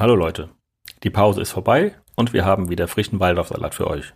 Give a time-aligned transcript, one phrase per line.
[0.00, 0.48] Hallo Leute,
[1.02, 4.14] die Pause ist vorbei und wir haben wieder frischen Waldorfsalat für euch.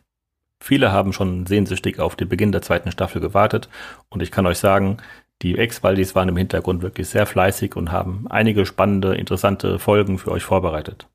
[0.58, 3.68] Viele haben schon sehnsüchtig auf den Beginn der zweiten Staffel gewartet
[4.08, 4.96] und ich kann euch sagen,
[5.42, 10.30] die Ex-Waldis waren im Hintergrund wirklich sehr fleißig und haben einige spannende, interessante Folgen für
[10.30, 11.10] euch vorbereitet.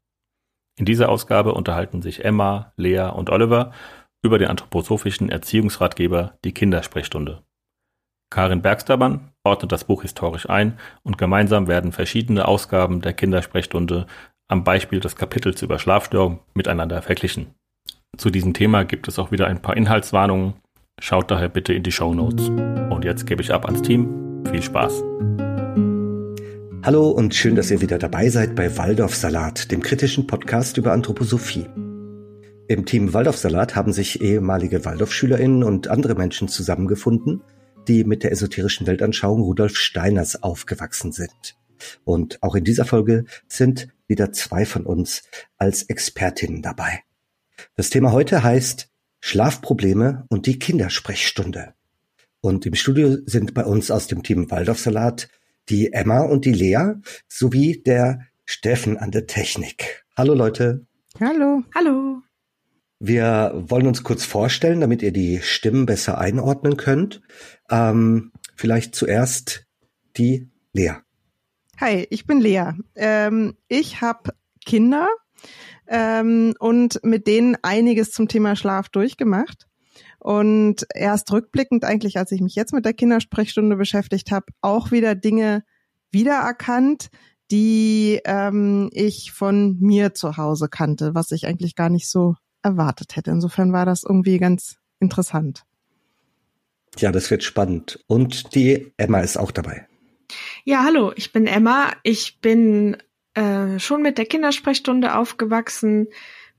[0.78, 3.72] In dieser Ausgabe unterhalten sich Emma, Lea und Oliver
[4.22, 7.42] über den anthroposophischen Erziehungsratgeber Die Kindersprechstunde.
[8.29, 14.06] Karin Bergstermann ordnet das Buch historisch ein und gemeinsam werden verschiedene Ausgaben der Kindersprechstunde
[14.50, 17.54] am Beispiel des Kapitels über Schlafstörungen miteinander verglichen.
[18.18, 20.56] Zu diesem Thema gibt es auch wieder ein paar Inhaltswarnungen.
[21.00, 22.50] Schaut daher bitte in die Show Notes.
[22.50, 24.44] Und jetzt gebe ich ab ans Team.
[24.50, 25.04] Viel Spaß.
[26.84, 30.94] Hallo und schön, dass ihr wieder dabei seid bei Waldorf Salat, dem kritischen Podcast über
[30.94, 31.68] Anthroposophie.
[32.68, 37.44] Im Team Waldorf Salat haben sich ehemalige Waldorfschülerinnen und andere Menschen zusammengefunden,
[37.88, 41.59] die mit der esoterischen Weltanschauung Rudolf Steiners aufgewachsen sind.
[42.04, 45.24] Und auch in dieser Folge sind wieder zwei von uns
[45.58, 47.04] als Expertinnen dabei.
[47.76, 48.90] Das Thema heute heißt
[49.22, 51.73] Schlafprobleme und die Kindersprechstunde.
[52.42, 55.30] Und im Studio sind bei uns aus dem Team Waldorfsalat
[55.68, 56.94] die Emma und die Lea
[57.28, 60.06] sowie der Steffen an der Technik.
[60.18, 60.86] Hallo Leute.
[61.20, 61.64] Hallo.
[61.75, 62.22] Hallo.
[63.00, 67.22] Wir wollen uns kurz vorstellen, damit ihr die Stimmen besser einordnen könnt.
[67.70, 69.68] Ähm, vielleicht zuerst
[70.18, 70.96] die Lea.
[71.81, 72.73] Hi, ich bin Lea.
[72.95, 74.31] Ähm, ich habe
[74.66, 75.08] Kinder
[75.88, 79.66] ähm, und mit denen einiges zum Thema Schlaf durchgemacht.
[80.19, 85.16] Und erst rückblickend eigentlich, als ich mich jetzt mit der Kindersprechstunde beschäftigt habe, auch wieder
[85.16, 85.63] Dinge
[86.11, 87.07] wiedererkannt,
[87.50, 93.16] die ähm, ich von mir zu Hause kannte, was ich eigentlich gar nicht so erwartet
[93.16, 93.31] hätte.
[93.31, 95.63] Insofern war das irgendwie ganz interessant.
[96.97, 98.03] Ja, das wird spannend.
[98.07, 99.89] Und die Emma ist auch dabei.
[100.70, 101.94] Ja, hallo, ich bin Emma.
[102.03, 102.95] Ich bin
[103.34, 106.09] äh, schon mit der Kindersprechstunde aufgewachsen,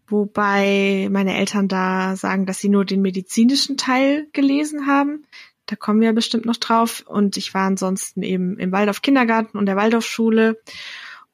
[0.08, 5.26] wobei meine Eltern da sagen, dass sie nur den medizinischen Teil gelesen haben.
[5.66, 7.04] Da kommen wir bestimmt noch drauf.
[7.06, 10.60] Und ich war ansonsten eben im Waldorf Kindergarten und der Waldorfschule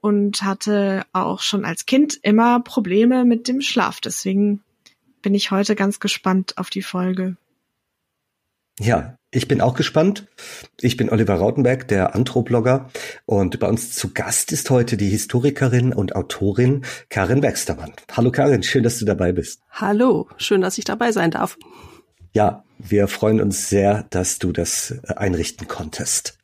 [0.03, 4.03] und hatte auch schon als Kind immer Probleme mit dem Schlaf.
[4.03, 4.63] Deswegen
[5.23, 7.39] bin ich heute ganz gespannt auf die Folge.
[8.79, 10.27] Ja, ich bin auch gespannt.
[10.83, 12.91] Ich bin Oliver Rautenberg, der Anthroblogger.
[13.25, 17.93] Und bei uns zu Gast ist heute die Historikerin und Autorin Karin Bergstermann.
[18.13, 19.63] Hallo Karin, schön, dass du dabei bist.
[19.71, 21.57] Hallo, schön, dass ich dabei sein darf.
[22.35, 26.37] Ja, wir freuen uns sehr, dass du das äh, einrichten konntest.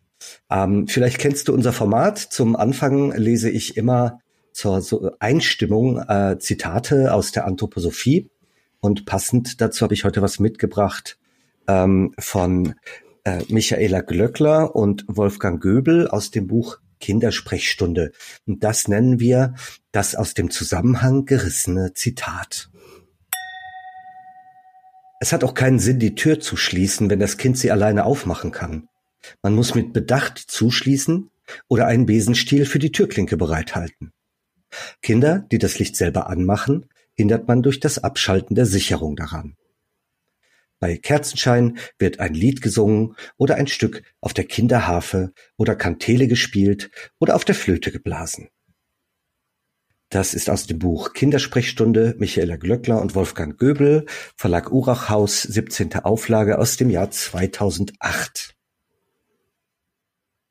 [0.51, 2.19] Ähm, vielleicht kennst du unser Format.
[2.19, 4.21] Zum Anfang lese ich immer
[4.53, 8.31] zur Einstimmung äh, Zitate aus der Anthroposophie.
[8.81, 11.19] Und passend dazu habe ich heute was mitgebracht
[11.69, 12.75] ähm, von
[13.25, 18.13] äh, Michaela Glöckler und Wolfgang Göbel aus dem Buch Kindersprechstunde.
[18.47, 19.55] Und das nennen wir
[19.91, 22.71] das aus dem Zusammenhang gerissene Zitat.
[25.21, 28.51] Es hat auch keinen Sinn, die Tür zu schließen, wenn das Kind sie alleine aufmachen
[28.51, 28.89] kann.
[29.43, 31.31] Man muss mit Bedacht zuschließen
[31.69, 34.13] oder einen Besenstiel für die Türklinke bereithalten.
[35.01, 39.55] Kinder, die das Licht selber anmachen, hindert man durch das Abschalten der Sicherung daran.
[40.83, 46.91] Bei Kerzenschein wird ein Lied gesungen oder ein Stück auf der Kinderharfe oder Kantele gespielt
[47.21, 48.49] oder auf der Flöte geblasen.
[50.09, 54.07] Das ist aus dem Buch Kindersprechstunde Michaela Glöckler und Wolfgang Göbel,
[54.37, 55.95] Verlag Urachhaus, 17.
[56.01, 58.57] Auflage aus dem Jahr 2008.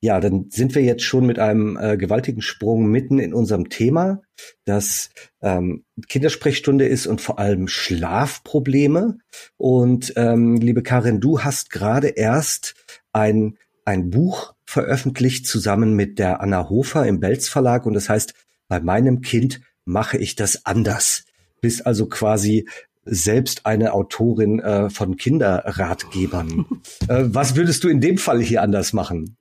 [0.04, 4.20] Ja, dann sind wir jetzt schon mit einem äh, gewaltigen Sprung mitten in unserem Thema,
[4.64, 9.18] das ähm, Kindersprechstunde ist und vor allem Schlafprobleme.
[9.58, 12.74] Und ähm, liebe Karin, du hast gerade erst
[13.12, 18.34] ein, ein Buch veröffentlicht zusammen mit der Anna Hofer im Belz Verlag und das heißt,
[18.66, 21.26] bei meinem Kind mache ich das anders.
[21.60, 22.68] Bist also quasi
[23.04, 26.66] selbst eine Autorin äh, von Kinderratgebern.
[27.08, 29.36] äh, was würdest du in dem Fall hier anders machen?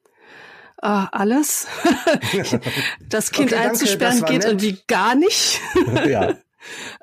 [0.84, 1.68] Uh, alles.
[3.10, 4.48] das Kind okay, einzusperren das geht nett.
[4.48, 5.62] irgendwie gar nicht.
[6.08, 6.38] ja.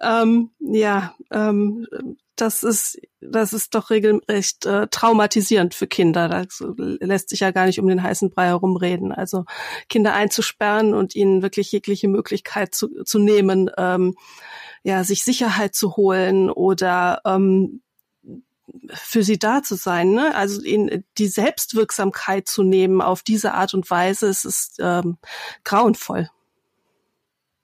[0.00, 1.86] ähm, ja, ähm,
[2.34, 6.28] das ist, das ist doch regelrecht äh, traumatisierend für Kinder.
[6.28, 6.44] Da
[6.76, 9.12] lässt sich ja gar nicht um den heißen Brei herumreden.
[9.12, 9.44] Also
[9.88, 14.16] Kinder einzusperren und ihnen wirklich jegliche Möglichkeit zu, zu nehmen, ähm,
[14.82, 17.82] ja, sich Sicherheit zu holen oder ähm,
[18.92, 20.34] für sie da zu sein, ne?
[20.34, 25.18] also in die Selbstwirksamkeit zu nehmen auf diese Art und Weise, es ist ähm,
[25.64, 26.28] grauenvoll.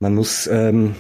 [0.01, 0.97] Man muss ähm,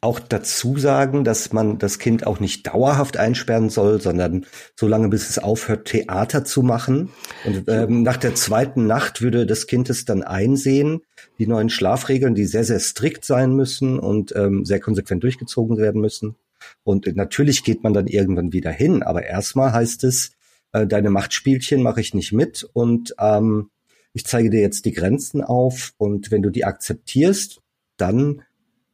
[0.00, 4.46] auch dazu sagen, dass man das Kind auch nicht dauerhaft einsperren soll, sondern
[4.76, 7.10] so lange, bis es aufhört, Theater zu machen.
[7.44, 11.02] Und ähm, nach der zweiten Nacht würde das Kind es dann einsehen,
[11.38, 16.00] die neuen Schlafregeln, die sehr, sehr strikt sein müssen und ähm, sehr konsequent durchgezogen werden
[16.00, 16.36] müssen.
[16.82, 20.32] Und natürlich geht man dann irgendwann wieder hin, aber erstmal heißt es,
[20.72, 23.70] äh, deine Machtspielchen mache ich nicht mit und ähm,
[24.14, 27.60] ich zeige dir jetzt die Grenzen auf und wenn du die akzeptierst,
[27.96, 28.42] dann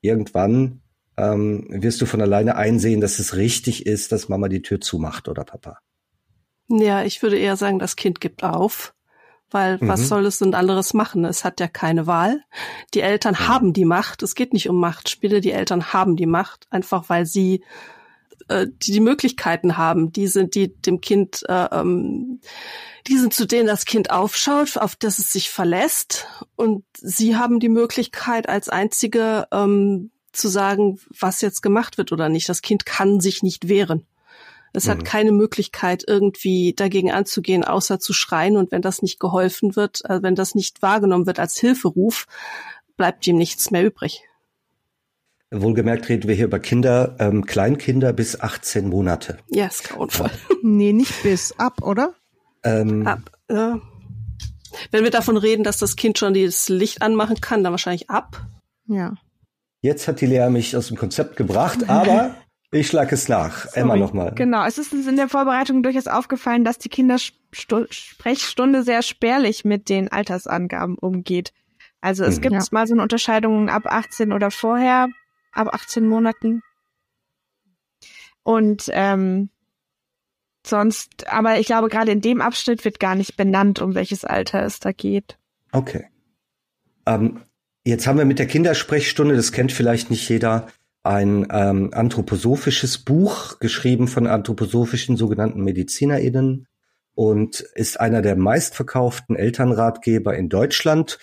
[0.00, 0.80] irgendwann
[1.16, 5.28] ähm, wirst du von alleine einsehen, dass es richtig ist, dass Mama die Tür zumacht
[5.28, 5.80] oder Papa.
[6.68, 8.94] Ja, ich würde eher sagen, das Kind gibt auf,
[9.50, 9.88] weil mhm.
[9.88, 11.24] was soll es denn anderes machen?
[11.24, 12.42] Es hat ja keine Wahl.
[12.94, 13.48] Die Eltern mhm.
[13.48, 14.22] haben die Macht.
[14.22, 15.40] Es geht nicht um Machtspiele.
[15.40, 17.62] Die Eltern haben die Macht, einfach weil sie
[18.48, 20.12] äh, die, die Möglichkeiten haben.
[20.12, 22.40] Die sind die dem Kind, äh, ähm,
[23.06, 26.26] die sind zu denen das Kind aufschaut, auf das es sich verlässt.
[26.56, 32.28] Und sie haben die Möglichkeit als einzige ähm, zu sagen, was jetzt gemacht wird oder
[32.28, 32.48] nicht.
[32.48, 34.06] Das Kind kann sich nicht wehren.
[34.72, 34.90] Es mhm.
[34.90, 38.56] hat keine Möglichkeit, irgendwie dagegen anzugehen, außer zu schreien.
[38.56, 42.26] Und wenn das nicht geholfen wird, äh, wenn das nicht wahrgenommen wird als Hilferuf,
[42.96, 44.22] bleibt ihm nichts mehr übrig.
[45.50, 49.38] Wohlgemerkt reden wir hier über Kinder, ähm, Kleinkinder bis 18 Monate.
[49.48, 50.30] Ja, ist grauenvoll.
[50.62, 52.14] nee, nicht bis, ab, oder?
[52.64, 53.20] Ähm, ab,
[53.50, 53.80] ja.
[54.90, 58.44] Wenn wir davon reden, dass das Kind schon das Licht anmachen kann, dann wahrscheinlich ab.
[58.86, 59.14] Ja.
[59.80, 62.34] Jetzt hat die Lea mich aus dem Konzept gebracht, aber
[62.70, 63.64] ich schlage es nach.
[63.64, 63.80] Sorry.
[63.80, 64.32] Emma nochmal.
[64.34, 69.88] Genau, es ist uns in der Vorbereitung durchaus aufgefallen, dass die Kindersprechstunde sehr spärlich mit
[69.88, 71.52] den Altersangaben umgeht.
[72.00, 72.42] Also es mhm.
[72.42, 72.62] gibt ja.
[72.70, 75.08] mal so eine Unterscheidung ab 18 oder vorher,
[75.52, 76.62] ab 18 Monaten.
[78.42, 79.50] Und ähm,
[80.66, 84.62] sonst, aber ich glaube, gerade in dem Abschnitt wird gar nicht benannt, um welches Alter
[84.62, 85.38] es da geht.
[85.72, 86.06] Okay.
[87.06, 87.40] Ähm,
[87.88, 90.66] Jetzt haben wir mit der Kindersprechstunde, das kennt vielleicht nicht jeder,
[91.08, 96.66] ein ähm, anthroposophisches Buch geschrieben von anthroposophischen sogenannten MedizinerInnen
[97.14, 101.18] und ist einer der meistverkauften Elternratgeber in Deutschland.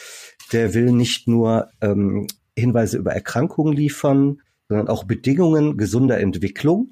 [0.52, 2.26] Der will nicht nur ähm,
[2.58, 6.92] Hinweise über Erkrankungen liefern, sondern auch Bedingungen gesunder Entwicklung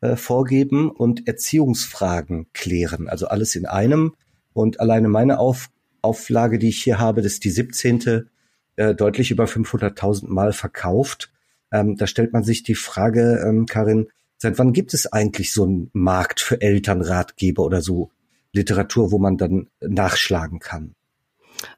[0.00, 3.08] äh, vorgeben und Erziehungsfragen klären.
[3.08, 4.14] Also alles in einem.
[4.52, 5.68] Und alleine meine Auf
[6.02, 8.28] Auflage, die ich hier habe, das ist die 17
[8.74, 11.30] äh, deutlich über 500.000 Mal verkauft.
[11.74, 14.06] Ähm, da stellt man sich die Frage, ähm, Karin,
[14.38, 18.12] seit wann gibt es eigentlich so einen Markt für Elternratgeber oder so
[18.52, 20.94] Literatur, wo man dann nachschlagen kann?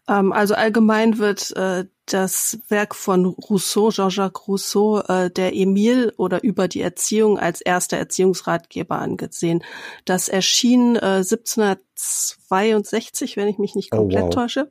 [0.07, 6.45] Ähm, also allgemein wird äh, das Werk von Rousseau, Jean-Jacques Rousseau, äh, der Emile oder
[6.45, 9.65] über die Erziehung als erster Erziehungsratgeber angesehen.
[10.05, 14.35] Das erschien äh, 1762, wenn ich mich nicht komplett oh, wow.
[14.35, 14.71] täusche.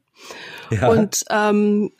[0.69, 0.89] Ja.
[0.89, 1.93] Und ähm,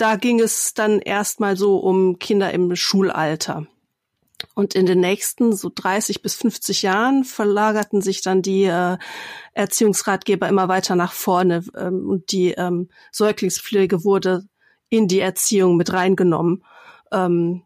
[0.00, 3.66] da ging es dann erstmal so um Kinder im Schulalter.
[4.54, 8.96] Und in den nächsten so 30 bis 50 Jahren verlagerten sich dann die äh,
[9.52, 14.44] Erziehungsratgeber immer weiter nach vorne ähm, und die ähm, Säuglingspflege wurde
[14.88, 16.64] in die Erziehung mit reingenommen.
[17.12, 17.62] Ähm,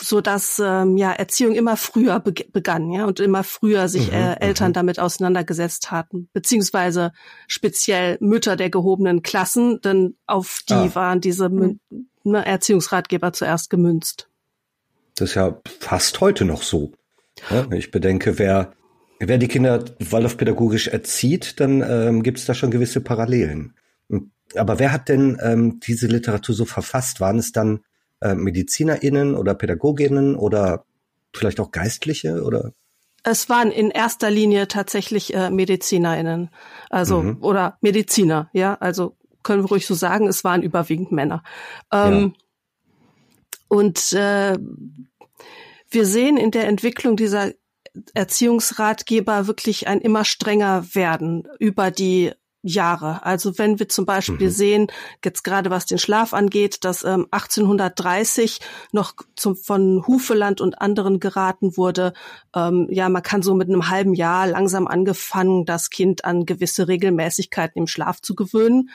[0.00, 4.14] so dass ähm, ja Erziehung immer früher be begann, ja, und immer früher sich mhm,
[4.14, 4.74] äh, Eltern mhm.
[4.74, 7.12] damit auseinandergesetzt hatten, beziehungsweise
[7.46, 10.94] speziell Mütter der gehobenen Klassen, denn auf die ah.
[10.94, 11.80] waren diese Mün
[12.24, 14.28] ne, Erziehungsratgeber zuerst gemünzt.
[15.16, 16.92] Das ist ja fast heute noch so.
[17.50, 18.72] Ja, ich bedenke, wer
[19.18, 23.74] wer die Kinder waldorfpädagogisch erzieht, dann ähm, gibt es da schon gewisse Parallelen.
[24.54, 27.20] Aber wer hat denn ähm, diese Literatur so verfasst?
[27.20, 27.80] Waren es dann
[28.20, 30.84] äh, MedizinerInnen oder PädagogInnen oder
[31.34, 32.72] vielleicht auch Geistliche oder?
[33.22, 36.50] Es waren in erster Linie tatsächlich äh, MedizinerInnen,
[36.90, 37.38] also mhm.
[37.40, 41.42] oder Mediziner, ja, also können wir ruhig so sagen, es waren überwiegend Männer.
[41.92, 42.42] Ähm, ja.
[43.68, 44.56] Und äh,
[45.90, 47.52] wir sehen in der Entwicklung dieser
[48.14, 52.32] Erziehungsratgeber wirklich ein immer strenger werden über die
[52.66, 53.24] Jahre.
[53.24, 54.52] Also wenn wir zum Beispiel mhm.
[54.52, 54.86] sehen,
[55.24, 58.60] jetzt gerade was den Schlaf angeht, dass ähm, 1830
[58.92, 62.12] noch zum, von Hufeland und anderen geraten wurde,
[62.54, 66.88] ähm, ja, man kann so mit einem halben Jahr langsam angefangen, das Kind an gewisse
[66.88, 68.90] Regelmäßigkeiten im Schlaf zu gewöhnen.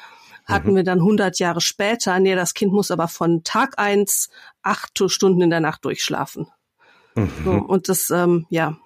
[0.45, 0.77] Hatten mhm.
[0.77, 4.29] wir dann 100 Jahre später, nee, das Kind muss aber von Tag eins
[4.63, 6.47] acht Stunden in der Nacht durchschlafen.
[7.15, 7.29] Mhm.
[7.43, 8.77] So, und das, ähm, ja,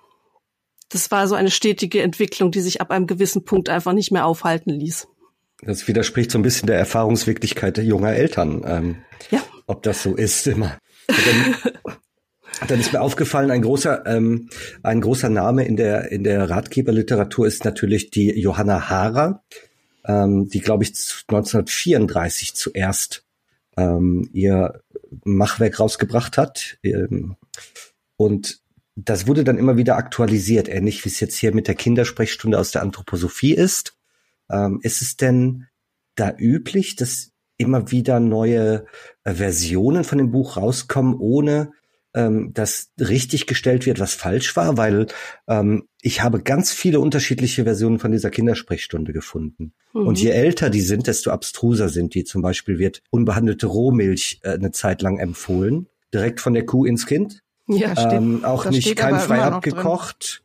[0.89, 4.25] das war so eine stetige Entwicklung, die sich ab einem gewissen Punkt einfach nicht mehr
[4.25, 5.08] aufhalten ließ.
[5.62, 8.63] Das widerspricht so ein bisschen der Erfahrungswirklichkeit junger Eltern.
[8.65, 8.98] Ähm,
[9.32, 9.42] ja.
[9.68, 10.77] Ob das so ist immer.
[11.08, 11.56] Dann,
[12.68, 14.50] dann ist mir aufgefallen, ein großer, ähm,
[14.84, 19.44] ein großer Name in der, in der Ratgeberliteratur ist natürlich die Johanna Haarer,
[20.06, 20.89] ähm, die, glaube ich,
[21.27, 23.25] 1934 zuerst
[23.77, 24.82] ähm, ihr
[25.24, 26.77] Machwerk rausgebracht hat.
[26.84, 27.38] Ähm,
[28.18, 28.60] und
[28.96, 32.72] das wurde dann immer wieder aktualisiert, ähnlich wie es jetzt hier mit der Kindersprechstunde aus
[32.72, 33.98] der Anthroposophie ist.
[34.50, 35.68] Ähm, ist es denn
[36.16, 38.86] da üblich, dass immer wieder neue
[39.24, 41.72] äh, Versionen von dem Buch rauskommen, ohne
[42.14, 44.78] ähm, dass richtig gestellt wird, was falsch war?
[44.78, 45.08] Weil
[45.48, 49.74] ähm, ich habe ganz viele unterschiedliche Versionen von dieser Kindersprechstunde gefunden.
[49.94, 50.08] Mhm.
[50.08, 52.24] Und je älter die sind, desto abstruser sind die.
[52.24, 57.06] Zum Beispiel wird unbehandelte Rohmilch äh, eine Zeit lang empfohlen, direkt von der Kuh ins
[57.06, 57.42] Kind.
[57.68, 58.14] Ja, stimmt.
[58.14, 60.44] Ähm, auch das nicht keimfrei abgekocht.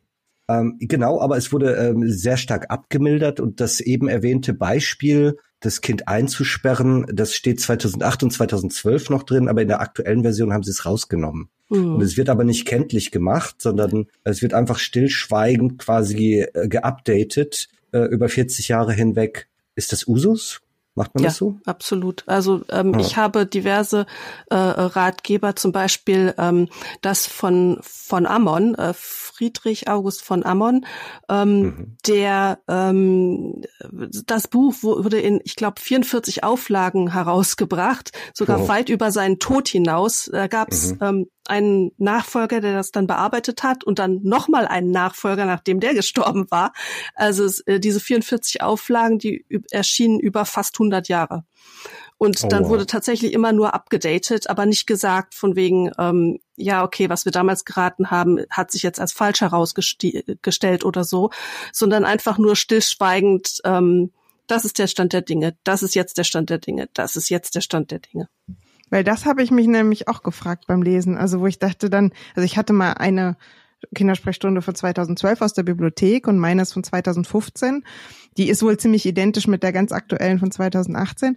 [0.48, 5.80] Ähm, genau, aber es wurde ähm, sehr stark abgemildert und das eben erwähnte Beispiel, das
[5.82, 10.62] Kind einzusperren, das steht 2008 und 2012 noch drin, aber in der aktuellen Version haben
[10.62, 11.50] sie es rausgenommen.
[11.68, 11.96] Mhm.
[11.96, 17.68] Und es wird aber nicht kenntlich gemacht, sondern es wird einfach stillschweigend quasi äh, geupdatet
[17.92, 19.48] äh, über 40 Jahre hinweg.
[19.76, 20.62] Ist das Usus?
[21.00, 21.58] Macht man ja, das so?
[21.64, 22.24] Absolut.
[22.26, 23.00] Also ähm, ja.
[23.00, 24.04] ich habe diverse
[24.50, 26.68] äh, Ratgeber, zum Beispiel ähm,
[27.00, 30.84] das von von Ammon, äh, Friedrich August von Ammon,
[31.30, 31.96] ähm, mhm.
[32.06, 38.68] der ähm, das Buch wurde in, ich glaube, 44 Auflagen herausgebracht, sogar oh.
[38.68, 40.28] weit über seinen Tod hinaus.
[40.30, 40.98] Da gab es mhm.
[41.00, 45.94] ähm, einen Nachfolger, der das dann bearbeitet hat und dann nochmal einen Nachfolger, nachdem der
[45.94, 46.72] gestorben war.
[47.14, 51.44] Also äh, diese 44 Auflagen, die erschienen über fast 100 Jahre.
[52.18, 52.70] Und oh, dann wow.
[52.70, 57.32] wurde tatsächlich immer nur abgedatet, aber nicht gesagt von wegen, ähm, ja, okay, was wir
[57.32, 61.30] damals geraten haben, hat sich jetzt als falsch herausgestellt oder so,
[61.72, 64.12] sondern einfach nur stillschweigend, ähm,
[64.46, 67.30] das ist der Stand der Dinge, das ist jetzt der Stand der Dinge, das ist
[67.30, 68.28] jetzt der Stand der Dinge.
[68.90, 71.16] Weil das habe ich mich nämlich auch gefragt beim Lesen.
[71.16, 73.36] Also wo ich dachte dann, also ich hatte mal eine
[73.94, 77.84] Kindersprechstunde von 2012 aus der Bibliothek und meines von 2015.
[78.36, 81.36] Die ist wohl ziemlich identisch mit der ganz aktuellen von 2018.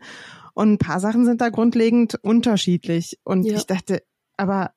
[0.54, 3.20] Und ein paar Sachen sind da grundlegend unterschiedlich.
[3.24, 3.56] Und ja.
[3.56, 4.04] ich dachte,
[4.38, 4.72] aber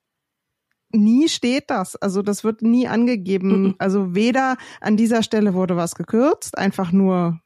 [0.93, 1.97] nie steht das.
[1.97, 3.63] Also das wird nie angegeben.
[3.63, 3.75] Mhm.
[3.79, 7.41] Also weder an dieser Stelle wurde was gekürzt, einfach nur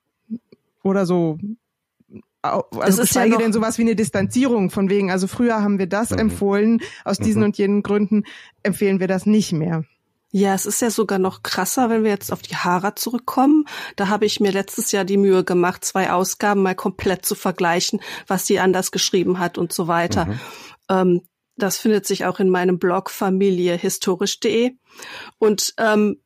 [0.83, 1.39] oder so
[2.43, 6.11] also geschweige ja denn sowas wie eine Distanzierung von wegen, also früher haben wir das
[6.11, 6.19] mhm.
[6.19, 7.47] empfohlen, aus diesen mhm.
[7.47, 8.25] und jenen Gründen
[8.63, 9.85] empfehlen wir das nicht mehr.
[10.33, 13.65] Ja, es ist ja sogar noch krasser, wenn wir jetzt auf die Hara zurückkommen.
[13.97, 18.01] Da habe ich mir letztes Jahr die Mühe gemacht, zwei Ausgaben mal komplett zu vergleichen,
[18.29, 20.27] was sie anders geschrieben hat und so weiter.
[20.27, 20.41] Mhm.
[20.89, 21.21] Ähm,
[21.57, 24.73] das findet sich auch in meinem Blog familiehistorisch.de.
[25.39, 26.21] Und ähm,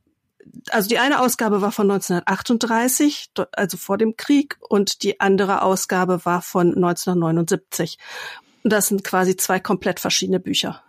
[0.71, 6.25] also die eine Ausgabe war von 1938, also vor dem Krieg, und die andere Ausgabe
[6.25, 7.99] war von 1979.
[8.63, 10.83] Und das sind quasi zwei komplett verschiedene Bücher.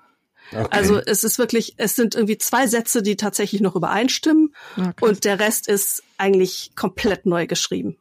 [0.52, 0.68] Okay.
[0.70, 4.94] Also es ist wirklich, es sind irgendwie zwei Sätze, die tatsächlich noch übereinstimmen okay.
[5.02, 7.98] und der Rest ist eigentlich komplett neu geschrieben.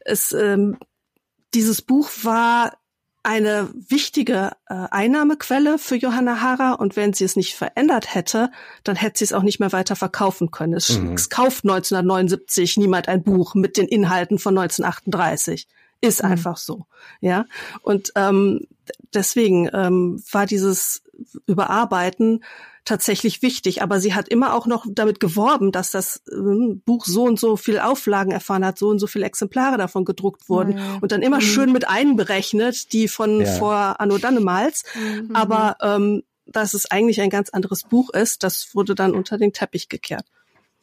[0.00, 0.78] Es, ähm,
[1.54, 2.76] dieses Buch war
[3.26, 8.52] eine wichtige äh, Einnahmequelle für Johanna Hara und wenn sie es nicht verändert hätte,
[8.84, 10.74] dann hätte sie es auch nicht mehr weiter verkaufen können.
[10.74, 11.14] Es, mhm.
[11.14, 15.66] es kauft 1979 niemand ein Buch mit den Inhalten von 1938.
[16.00, 16.30] Ist mhm.
[16.30, 16.86] einfach so,
[17.20, 17.46] ja.
[17.82, 18.60] Und ähm,
[19.12, 21.02] deswegen ähm, war dieses
[21.46, 22.44] Überarbeiten
[22.86, 23.82] tatsächlich wichtig.
[23.82, 27.56] Aber sie hat immer auch noch damit geworben, dass das äh, Buch so und so
[27.56, 30.98] viel Auflagen erfahren hat, so und so viele Exemplare davon gedruckt wurden ja.
[31.02, 31.42] und dann immer mhm.
[31.42, 33.52] schön mit einberechnet, die von ja.
[33.52, 34.84] vor Anno Dannemals.
[34.94, 35.36] Mhm.
[35.36, 39.52] Aber ähm, dass es eigentlich ein ganz anderes Buch ist, das wurde dann unter den
[39.52, 40.26] Teppich gekehrt.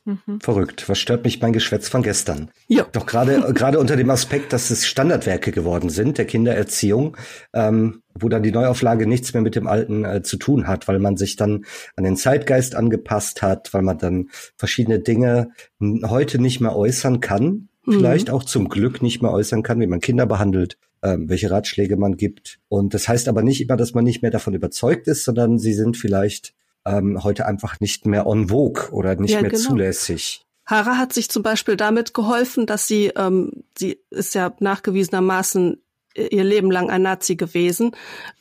[0.05, 0.41] Mhm.
[0.41, 0.89] Verrückt.
[0.89, 2.51] Was stört mich mein Geschwätz von gestern?
[2.67, 2.85] Ja.
[2.91, 7.15] Doch gerade gerade unter dem Aspekt, dass es Standardwerke geworden sind der Kindererziehung,
[7.53, 10.99] ähm, wo dann die Neuauflage nichts mehr mit dem Alten äh, zu tun hat, weil
[10.99, 11.63] man sich dann
[11.95, 17.69] an den Zeitgeist angepasst hat, weil man dann verschiedene Dinge heute nicht mehr äußern kann,
[17.85, 17.93] mhm.
[17.93, 21.95] vielleicht auch zum Glück nicht mehr äußern kann, wie man Kinder behandelt, ähm, welche Ratschläge
[21.95, 22.59] man gibt.
[22.67, 25.73] Und das heißt aber nicht immer, dass man nicht mehr davon überzeugt ist, sondern sie
[25.73, 26.53] sind vielleicht
[26.85, 29.63] ähm, heute einfach nicht mehr on vogue oder nicht ja, mehr genau.
[29.63, 30.45] zulässig.
[30.65, 35.83] Hara hat sich zum Beispiel damit geholfen, dass sie, ähm, sie ist ja nachgewiesenermaßen
[36.15, 37.95] ihr Leben lang ein Nazi gewesen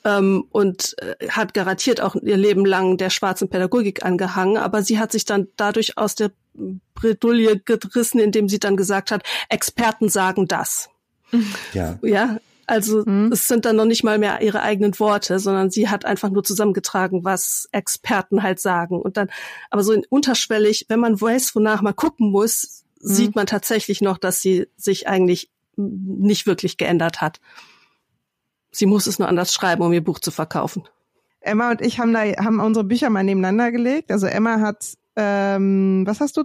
[0.04, 4.99] ähm, und äh, hat garantiert auch ihr Leben lang der schwarzen Pädagogik angehangen, aber sie
[4.99, 6.32] hat sich dann dadurch aus der
[6.94, 10.90] Bredouille gerissen, indem sie dann gesagt hat, Experten sagen das.
[11.72, 11.99] Ja.
[12.02, 12.37] Ja,
[12.72, 13.30] also mhm.
[13.30, 16.42] es sind dann noch nicht mal mehr ihre eigenen Worte, sondern sie hat einfach nur
[16.42, 18.98] zusammengetragen, was Experten halt sagen.
[18.98, 19.28] Und dann,
[19.68, 23.08] aber so in unterschwellig, wenn man weiß, wonach man gucken muss, mhm.
[23.08, 27.42] sieht man tatsächlich noch, dass sie sich eigentlich nicht wirklich geändert hat.
[28.70, 30.88] Sie muss es nur anders schreiben, um ihr Buch zu verkaufen.
[31.42, 34.10] Emma und ich haben da haben unsere Bücher mal nebeneinander gelegt.
[34.10, 36.44] Also Emma hat, ähm, was hast du?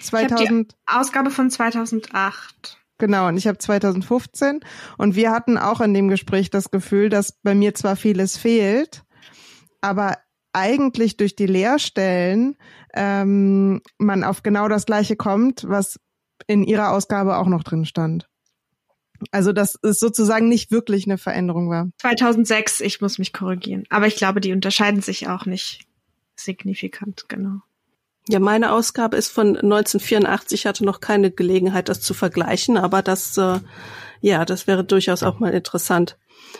[0.00, 2.78] 2000 Ausgabe von 2008.
[3.04, 4.60] Genau, und ich habe 2015
[4.96, 9.04] und wir hatten auch in dem Gespräch das Gefühl, dass bei mir zwar vieles fehlt,
[9.82, 10.16] aber
[10.54, 12.56] eigentlich durch die Leerstellen
[12.94, 16.00] ähm, man auf genau das gleiche kommt, was
[16.46, 18.26] in ihrer Ausgabe auch noch drin stand.
[19.32, 21.90] Also dass es sozusagen nicht wirklich eine Veränderung war.
[21.98, 23.84] 2006, ich muss mich korrigieren.
[23.90, 25.84] Aber ich glaube, die unterscheiden sich auch nicht
[26.36, 27.60] signifikant, genau.
[28.28, 33.02] Ja, meine Ausgabe ist von 1984, ich hatte noch keine Gelegenheit, das zu vergleichen, aber
[33.02, 33.60] das, äh,
[34.20, 36.16] ja, das wäre durchaus auch mal interessant.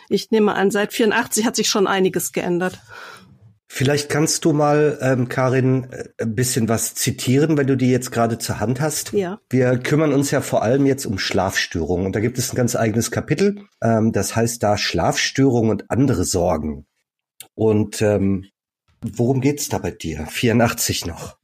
[0.08, 2.80] Ich nehme an, seit 84 hat sich schon einiges geändert.
[3.66, 8.12] Vielleicht kannst du mal, ähm, Karin, äh, ein bisschen was zitieren, wenn du die jetzt
[8.12, 9.12] gerade zur Hand hast.
[9.12, 9.40] Ja.
[9.48, 12.06] Wir kümmern uns ja vor allem jetzt um Schlafstörungen.
[12.06, 13.66] Und da gibt es ein ganz eigenes Kapitel.
[13.82, 16.86] Ähm, das heißt da Schlafstörungen und andere Sorgen.
[17.54, 18.46] Und ähm,
[19.00, 20.26] worum geht's da bei dir?
[20.26, 21.36] 84 noch.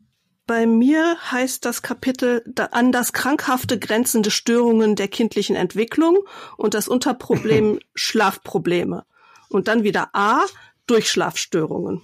[0.51, 2.43] Bei mir heißt das Kapitel
[2.73, 6.19] an das krankhafte grenzende Störungen der kindlichen Entwicklung
[6.57, 9.05] und das Unterproblem Schlafprobleme.
[9.49, 10.41] Und dann wieder A,
[10.89, 12.03] Durchschlafstörungen.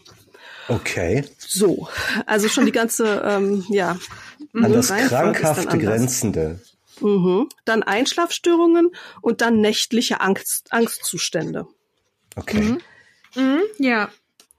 [0.69, 1.25] Okay.
[1.39, 1.89] So,
[2.27, 3.99] also schon die ganze, ähm, ja.
[4.55, 6.61] An das krankhafte Grenzende.
[7.01, 7.49] Mhm.
[7.65, 11.67] Dann Einschlafstörungen und dann nächtliche Angst, Angstzustände.
[12.37, 12.61] Okay.
[12.61, 12.81] Mhm.
[13.35, 14.09] Mhm, ja,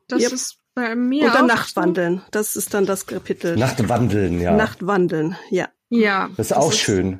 [0.10, 0.34] das yep.
[0.34, 1.26] ist bei mir.
[1.26, 2.22] Und dann Nachtwandeln.
[2.30, 3.58] Das ist dann das Kapitel.
[3.58, 4.56] Nachtwandeln, ja.
[4.56, 5.70] Nachtwandeln, ja.
[5.90, 6.30] Ja.
[6.38, 7.20] Das ist das auch ist, schön.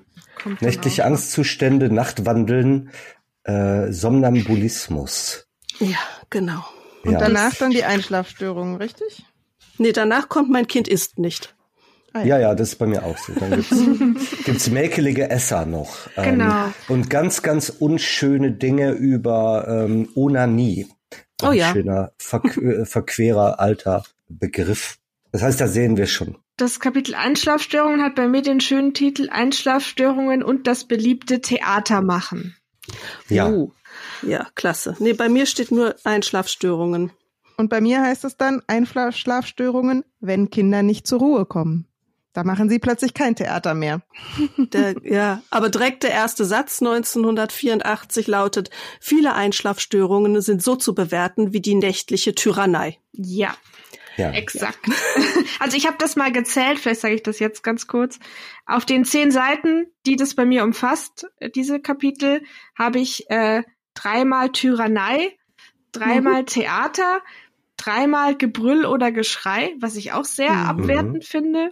[0.60, 1.08] Nächtliche auch.
[1.08, 2.92] Angstzustände, Nachtwandeln,
[3.46, 5.48] äh, Somnambulismus.
[5.80, 5.98] Ja,
[6.30, 6.64] genau.
[7.04, 7.20] Und ja.
[7.20, 9.26] danach dann die Einschlafstörungen, richtig?
[9.80, 11.56] Nee, danach kommt mein Kind isst nicht.
[12.14, 12.38] Ah, ja.
[12.38, 13.34] ja, das ist bei mir auch so.
[13.34, 13.76] Dann gibt's,
[14.46, 15.96] gibt's mäkelige Esser noch.
[16.16, 16.66] Ähm, genau.
[16.66, 20.88] Ähm, und ganz, ganz unschöne Dinge über ähm, Onanie.
[21.42, 21.72] Oh ja.
[21.72, 24.98] Schöner, verqu äh, verquerer alter Begriff.
[25.32, 26.38] Das heißt, da sehen wir schon.
[26.58, 32.56] Das Kapitel Einschlafstörungen hat bei mir den schönen Titel Einschlafstörungen und das beliebte Theater machen.
[33.30, 33.50] Ja.
[33.50, 33.72] Uh,
[34.24, 34.96] ja, klasse.
[35.00, 37.12] Nee, bei mir steht nur Einschlafstörungen.
[37.58, 41.88] Und bei mir heißt es dann Einschlafstörungen, wenn Kinder nicht zur Ruhe kommen.
[42.38, 44.04] Da machen sie plötzlich kein Theater mehr.
[44.58, 48.70] Der, ja, aber direkt der erste Satz 1984 lautet,
[49.02, 53.00] viele Einschlafstörungen sind so zu bewerten wie die nächtliche Tyrannei.
[53.12, 53.58] Ja.
[54.18, 54.30] Ja.
[54.34, 54.86] Exakt.
[55.60, 58.20] Also ich habe das mal gezählt, vielleicht sage ich das jetzt ganz kurz.
[58.68, 62.44] Auf den zehn Seiten, die das bei mir umfasst, äh, diese Kapitel,
[62.78, 63.64] habe ich äh,
[63.96, 65.36] dreimal Tyrannei,
[65.92, 66.46] dreimal mhm.
[66.46, 67.22] Theater,
[67.78, 70.66] dreimal Gebrüll oder Geschrei, was ich auch sehr mhm.
[70.66, 71.72] abwertend finde,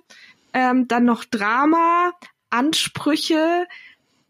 [0.56, 2.14] ähm, dann noch Drama,
[2.50, 3.68] Ansprüche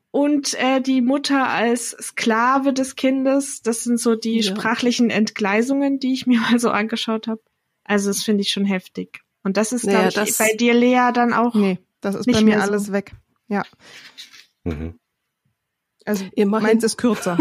[0.10, 3.62] und äh, die Mutter als Sklave des Kindes.
[3.62, 4.44] Das sind so die ja.
[4.44, 7.42] sprachlichen Entgleisungen, die ich mir mal so angeschaut habe.
[7.84, 9.22] Also das finde ich schon heftig.
[9.44, 11.54] Und das ist, naja, glaube ich, bei dir, Lea, dann auch.
[11.54, 12.94] Nee, das ist bei mir alles so.
[12.94, 13.12] weg.
[13.48, 13.64] Ja.
[14.64, 14.96] Mhm.
[16.04, 16.68] Also Immerhin.
[16.68, 17.38] meins ist kürzer.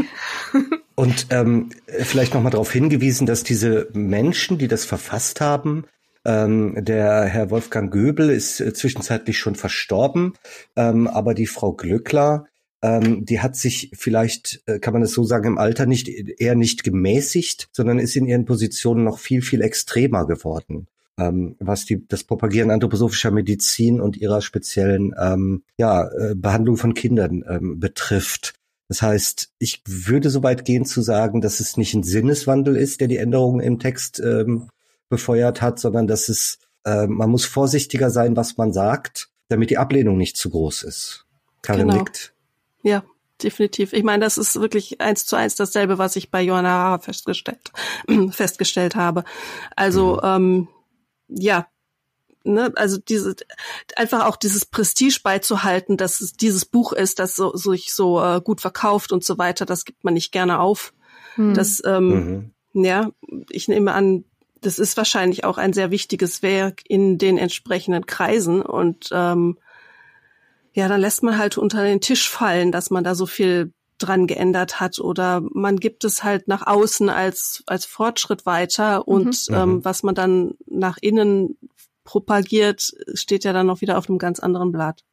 [0.94, 5.86] Und ähm, vielleicht nochmal darauf hingewiesen, dass diese Menschen, die das verfasst haben,
[6.24, 10.34] ähm, der Herr Wolfgang Göbel ist äh, zwischenzeitlich schon verstorben,
[10.76, 12.46] ähm, aber die Frau Glückler,
[12.82, 16.54] ähm, die hat sich vielleicht, äh, kann man es so sagen, im Alter nicht eher
[16.54, 20.86] nicht gemäßigt, sondern ist in ihren Positionen noch viel, viel extremer geworden.
[21.18, 26.92] Ähm, was die, das Propagieren anthroposophischer Medizin und ihrer speziellen ähm, ja, äh, Behandlung von
[26.92, 28.54] Kindern ähm, betrifft.
[28.88, 33.00] Das heißt, ich würde so weit gehen zu sagen, dass es nicht ein Sinneswandel ist,
[33.00, 34.68] der die Änderungen im Text ähm,
[35.14, 39.78] befeuert hat, sondern dass es, äh, man muss vorsichtiger sein, was man sagt, damit die
[39.78, 41.26] Ablehnung nicht zu groß ist.
[41.62, 42.00] Karin genau.
[42.00, 42.34] nickt.
[42.82, 43.04] Ja,
[43.42, 43.92] definitiv.
[43.92, 47.72] Ich meine, das ist wirklich eins zu eins dasselbe, was ich bei Johanna Hara festgestellt,
[48.30, 49.24] festgestellt habe.
[49.76, 50.20] Also, mhm.
[50.24, 50.68] ähm,
[51.28, 51.66] ja,
[52.42, 53.36] ne, also diese
[53.96, 58.40] einfach auch dieses Prestige beizuhalten, dass es dieses Buch ist, das so, sich so äh,
[58.42, 60.92] gut verkauft und so weiter, das gibt man nicht gerne auf.
[61.36, 61.54] Mhm.
[61.54, 62.84] Das, ähm, mhm.
[62.84, 63.10] ja,
[63.48, 64.24] ich nehme an,
[64.64, 69.58] das ist wahrscheinlich auch ein sehr wichtiges Werk in den entsprechenden Kreisen und ähm,
[70.72, 74.26] ja, dann lässt man halt unter den Tisch fallen, dass man da so viel dran
[74.26, 79.54] geändert hat oder man gibt es halt nach außen als als Fortschritt weiter und mhm.
[79.54, 79.84] ähm, mhm.
[79.84, 81.56] was man dann nach innen
[82.04, 85.04] propagiert, steht ja dann noch wieder auf einem ganz anderen Blatt.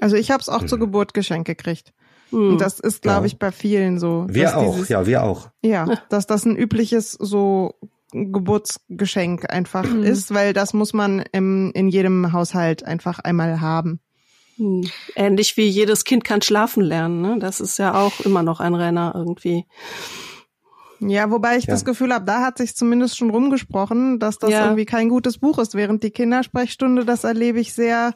[0.00, 0.68] Also ich habe es auch mhm.
[0.68, 1.92] zur Geburt geschenkt gekriegt.
[2.30, 2.50] Mhm.
[2.50, 4.26] Und das ist, glaube ich, bei vielen so.
[4.28, 5.48] Wir auch, dieses, ja, wir auch.
[5.62, 7.74] Ja, dass das ein übliches so
[8.12, 10.02] Geburtsgeschenk einfach mhm.
[10.02, 14.00] ist, weil das muss man im, in jedem Haushalt einfach einmal haben.
[14.56, 14.88] Hm.
[15.14, 17.36] Ähnlich wie jedes Kind kann schlafen lernen, ne?
[17.38, 19.66] Das ist ja auch immer noch ein Renner irgendwie.
[21.00, 21.74] Ja, wobei ich ja.
[21.74, 24.64] das Gefühl habe, da hat sich zumindest schon rumgesprochen, dass das ja.
[24.64, 28.14] irgendwie kein gutes Buch ist, während die Kindersprechstunde, das erlebe ich sehr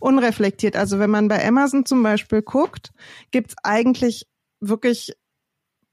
[0.00, 0.76] unreflektiert.
[0.76, 2.92] Also wenn man bei Amazon zum Beispiel guckt,
[3.30, 4.26] gibt's eigentlich
[4.60, 5.14] wirklich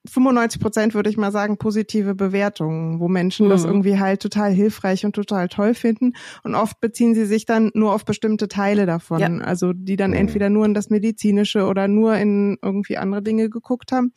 [0.08, 3.50] 95 Prozent würde ich mal sagen positive Bewertungen, wo Menschen mhm.
[3.50, 6.14] das irgendwie halt total hilfreich und total toll finden.
[6.44, 9.30] Und oft beziehen sie sich dann nur auf bestimmte Teile davon, ja.
[9.40, 10.18] also die dann mhm.
[10.18, 14.14] entweder nur in das medizinische oder nur in irgendwie andere Dinge geguckt haben.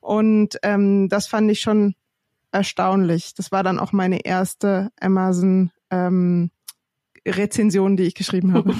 [0.00, 1.94] Und ähm, das fand ich schon
[2.52, 3.34] erstaunlich.
[3.34, 6.50] Das war dann auch meine erste Amazon ähm,
[7.36, 8.74] Rezension, die ich geschrieben habe.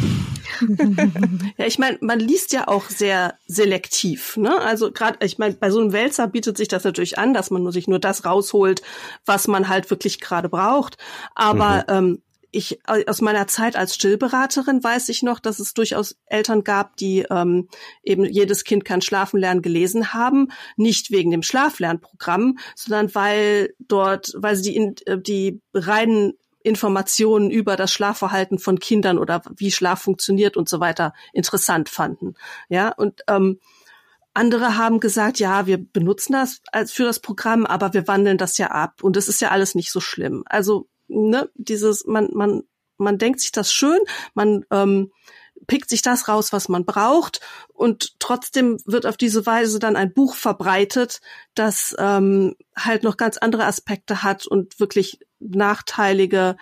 [1.59, 4.37] ja, ich meine, man liest ja auch sehr selektiv.
[4.37, 4.59] Ne?
[4.61, 7.63] Also gerade, ich meine, bei so einem Wälzer bietet sich das natürlich an, dass man
[7.63, 8.83] nur sich nur das rausholt,
[9.25, 10.97] was man halt wirklich gerade braucht.
[11.35, 11.97] Aber mhm.
[11.97, 16.97] ähm, ich aus meiner Zeit als Stillberaterin weiß ich noch, dass es durchaus Eltern gab,
[16.97, 17.69] die ähm,
[18.03, 24.33] eben jedes Kind kann schlafen lernen gelesen haben, nicht wegen dem Schlaflernprogramm, sondern weil dort,
[24.37, 26.35] weil sie die, äh, die reinen
[26.69, 32.35] Informationen über das Schlafverhalten von Kindern oder wie Schlaf funktioniert und so weiter interessant fanden.
[32.69, 33.59] Ja, und ähm,
[34.35, 38.57] andere haben gesagt, ja, wir benutzen das als für das Programm, aber wir wandeln das
[38.59, 40.45] ja ab und es ist ja alles nicht so schlimm.
[40.47, 42.63] Also, ne, dieses, man, man,
[42.99, 43.99] man denkt sich das schön,
[44.35, 45.11] man ähm,
[45.67, 47.41] pickt sich das raus, was man braucht
[47.73, 51.21] und trotzdem wird auf diese Weise dann ein Buch verbreitet,
[51.55, 56.57] das ähm, halt noch ganz andere Aspekte hat und wirklich nachteilige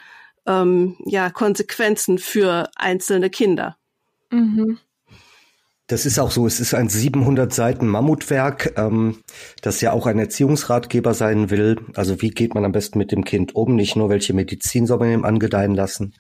[0.47, 3.77] ähm, ja, Konsequenzen für einzelne Kinder.
[4.31, 4.79] Mhm.
[5.89, 6.49] Das ist auch so.
[6.49, 9.19] Es ist ein 700 Seiten Mammutwerk, ähm,
[9.63, 11.77] das ja auch ein Erziehungsratgeber sein will.
[11.95, 13.77] Also wie geht man am besten mit dem Kind um?
[13.77, 16.13] Nicht nur welche Medizin soll man ihm angedeihen lassen.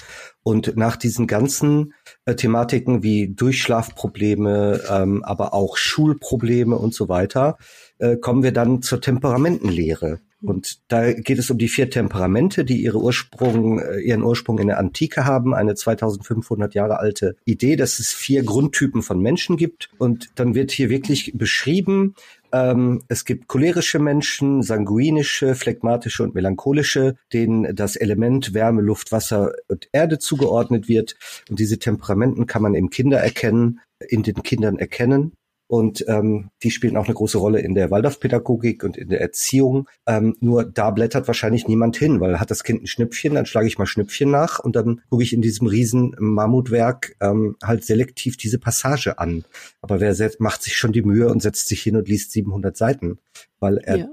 [0.44, 1.94] Und nach diesen ganzen
[2.26, 7.58] äh, Thematiken wie Durchschlafprobleme, ähm, aber auch Schulprobleme und so weiter,
[7.98, 10.20] äh, kommen wir dann zur Temperamentenlehre.
[10.42, 14.66] Und da geht es um die vier Temperamente, die ihre Ursprung, äh, ihren Ursprung in
[14.66, 19.88] der Antike haben, eine 2500 Jahre alte Idee, dass es vier Grundtypen von Menschen gibt.
[19.98, 22.14] Und dann wird hier wirklich beschrieben,
[22.52, 29.52] ähm, es gibt cholerische Menschen, sanguinische, phlegmatische und melancholische, denen das Element Wärme, Luft, Wasser
[29.68, 31.16] und Erde zugeordnet wird.
[31.48, 35.32] Und diese Temperamenten kann man im Kinder erkennen, in den Kindern erkennen.
[35.68, 39.88] Und ähm, die spielen auch eine große Rolle in der Waldorfpädagogik und in der Erziehung.
[40.06, 43.66] Ähm, nur da blättert wahrscheinlich niemand hin, weil hat das Kind ein Schnüpfchen, dann schlage
[43.66, 48.36] ich mal Schnüpfchen nach und dann gucke ich in diesem riesen Mammutwerk ähm, halt selektiv
[48.36, 49.44] diese Passage an.
[49.80, 53.18] Aber wer macht sich schon die Mühe und setzt sich hin und liest 700 Seiten,
[53.58, 54.08] weil er ja.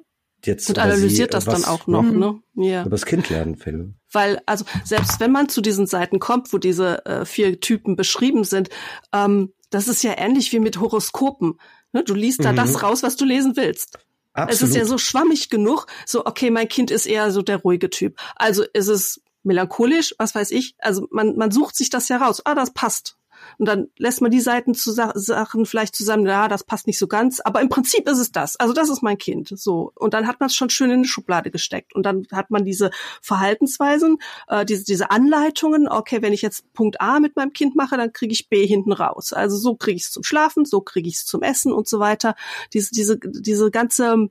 [0.46, 2.42] Jetzt, und analysiert sie, das dann auch noch, ne?
[2.56, 2.82] Ja.
[2.82, 3.94] Über das Kind lernen will.
[4.12, 8.44] Weil, also selbst wenn man zu diesen Seiten kommt, wo diese äh, vier Typen beschrieben
[8.44, 8.70] sind,
[9.14, 11.60] ähm, das ist ja ähnlich wie mit Horoskopen.
[11.92, 12.04] Ne?
[12.04, 12.58] Du liest da mhm.
[12.58, 13.98] das raus, was du lesen willst.
[14.34, 14.54] Absolut.
[14.54, 17.90] Es ist ja so schwammig genug, so, okay, mein Kind ist eher so der ruhige
[17.90, 18.20] Typ.
[18.36, 20.76] Also ist es melancholisch, was weiß ich.
[20.80, 22.42] Also man, man sucht sich das ja raus.
[22.46, 23.18] Ah, das passt.
[23.58, 27.08] Und dann lässt man die Seiten zu Sachen vielleicht zusammen, ja, das passt nicht so
[27.08, 28.56] ganz, aber im Prinzip ist es das.
[28.58, 29.54] Also das ist mein Kind.
[29.56, 29.92] So.
[29.96, 31.96] Und dann hat man es schon schön in eine Schublade gesteckt.
[31.96, 37.02] Und dann hat man diese Verhaltensweisen, äh, diese, diese Anleitungen, okay, wenn ich jetzt Punkt
[37.02, 39.34] A mit meinem Kind mache, dann kriege ich B hinten raus.
[39.34, 42.00] Also so kriege ich es zum Schlafen, so kriege ich es zum Essen und so
[42.00, 42.36] weiter.
[42.74, 44.30] Diese, diese, diese ganze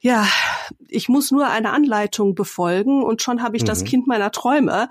[0.00, 0.28] ja,
[0.86, 3.66] ich muss nur eine Anleitung befolgen und schon habe ich mhm.
[3.66, 4.88] das Kind meiner Träume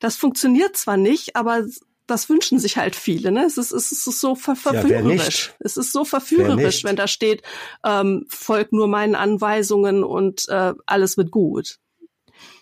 [0.00, 1.64] das funktioniert zwar nicht, aber
[2.06, 3.32] das wünschen sich halt viele.
[3.32, 3.44] Ne?
[3.44, 5.48] Es ist, es ist so ver verführerisch.
[5.48, 7.42] Ja, es ist so verführerisch, wenn da steht,
[7.84, 11.78] ähm, folgt nur meinen Anweisungen und äh, alles wird gut.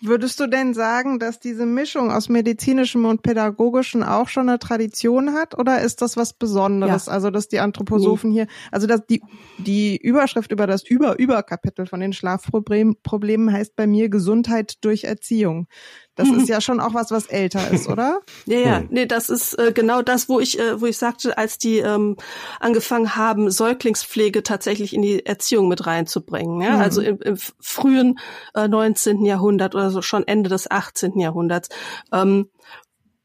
[0.01, 5.33] Würdest du denn sagen, dass diese Mischung aus medizinischem und pädagogischem auch schon eine Tradition
[5.33, 7.07] hat oder ist das was Besonderes?
[7.07, 7.13] Ja.
[7.13, 8.35] Also, dass die Anthroposophen nee.
[8.41, 9.21] hier, also dass die,
[9.57, 15.67] die Überschrift über das Über-Über-Kapitel von den Schlafproblemen heißt bei mir Gesundheit durch Erziehung.
[16.15, 18.21] Das ist ja schon auch was, was älter ist, oder?
[18.45, 21.57] ja, ja, nee, das ist äh, genau das, wo ich, äh, wo ich sagte, als
[21.57, 22.17] die ähm,
[22.59, 26.61] angefangen haben, Säuglingspflege tatsächlich in die Erziehung mit reinzubringen.
[26.61, 26.75] Ja?
[26.75, 26.81] Mhm.
[26.81, 28.19] Also im, im frühen
[28.53, 29.25] äh, 19.
[29.25, 31.19] Jahrhundert oder so schon Ende des 18.
[31.19, 31.69] Jahrhunderts,
[32.11, 32.49] ähm,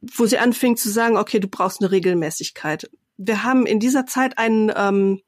[0.00, 2.90] wo sie anfing zu sagen, okay, du brauchst eine Regelmäßigkeit.
[3.16, 5.20] Wir haben in dieser Zeit einen ähm,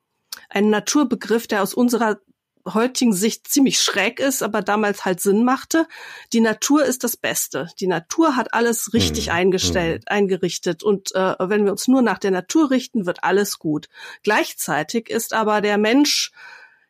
[0.49, 2.19] einen Naturbegriff, der aus unserer
[2.67, 5.87] heutigen Sicht ziemlich schräg ist, aber damals halt Sinn machte.
[6.33, 7.69] Die Natur ist das Beste.
[7.81, 9.33] Die Natur hat alles richtig mhm.
[9.33, 10.17] eingestellt, mhm.
[10.17, 10.83] eingerichtet.
[10.83, 13.89] Und äh, wenn wir uns nur nach der Natur richten, wird alles gut.
[14.23, 16.33] Gleichzeitig ist aber der Mensch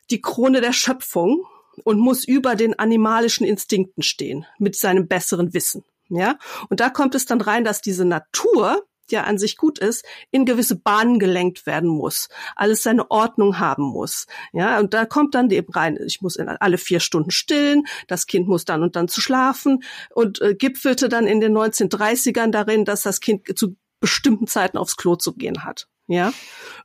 [0.09, 1.45] die Krone der Schöpfung
[1.83, 5.83] und muss über den animalischen Instinkten stehen, mit seinem besseren Wissen.
[6.09, 6.37] Ja,
[6.69, 10.45] und da kommt es dann rein, dass diese Natur ja an sich gut ist, in
[10.45, 14.27] gewisse Bahnen gelenkt werden muss, alles seine Ordnung haben muss.
[14.51, 18.27] Ja, und da kommt dann eben rein, ich muss in alle vier Stunden stillen, das
[18.27, 22.85] Kind muss dann und dann zu schlafen und äh, gipfelte dann in den 1930ern darin,
[22.85, 25.87] dass das Kind zu bestimmten Zeiten aufs Klo zu gehen hat.
[26.07, 26.33] Ja,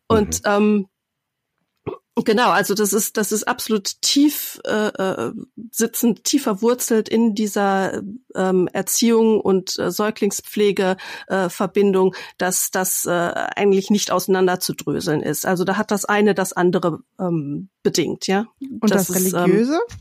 [0.06, 0.50] und mhm.
[0.50, 0.88] ähm,
[2.24, 5.32] Genau, also das ist das ist absolut tief äh, äh,
[5.70, 8.02] sitzend, tief verwurzelt in dieser
[8.34, 10.96] ähm, Erziehung und äh, Säuglingspflege
[11.28, 11.48] äh,
[12.38, 15.46] dass das äh, eigentlich nicht auseinanderzudröseln ist.
[15.46, 18.46] Also da hat das eine das andere ähm, bedingt, ja.
[18.60, 19.74] Und das, das Religiöse?
[19.74, 19.98] Ist, ähm,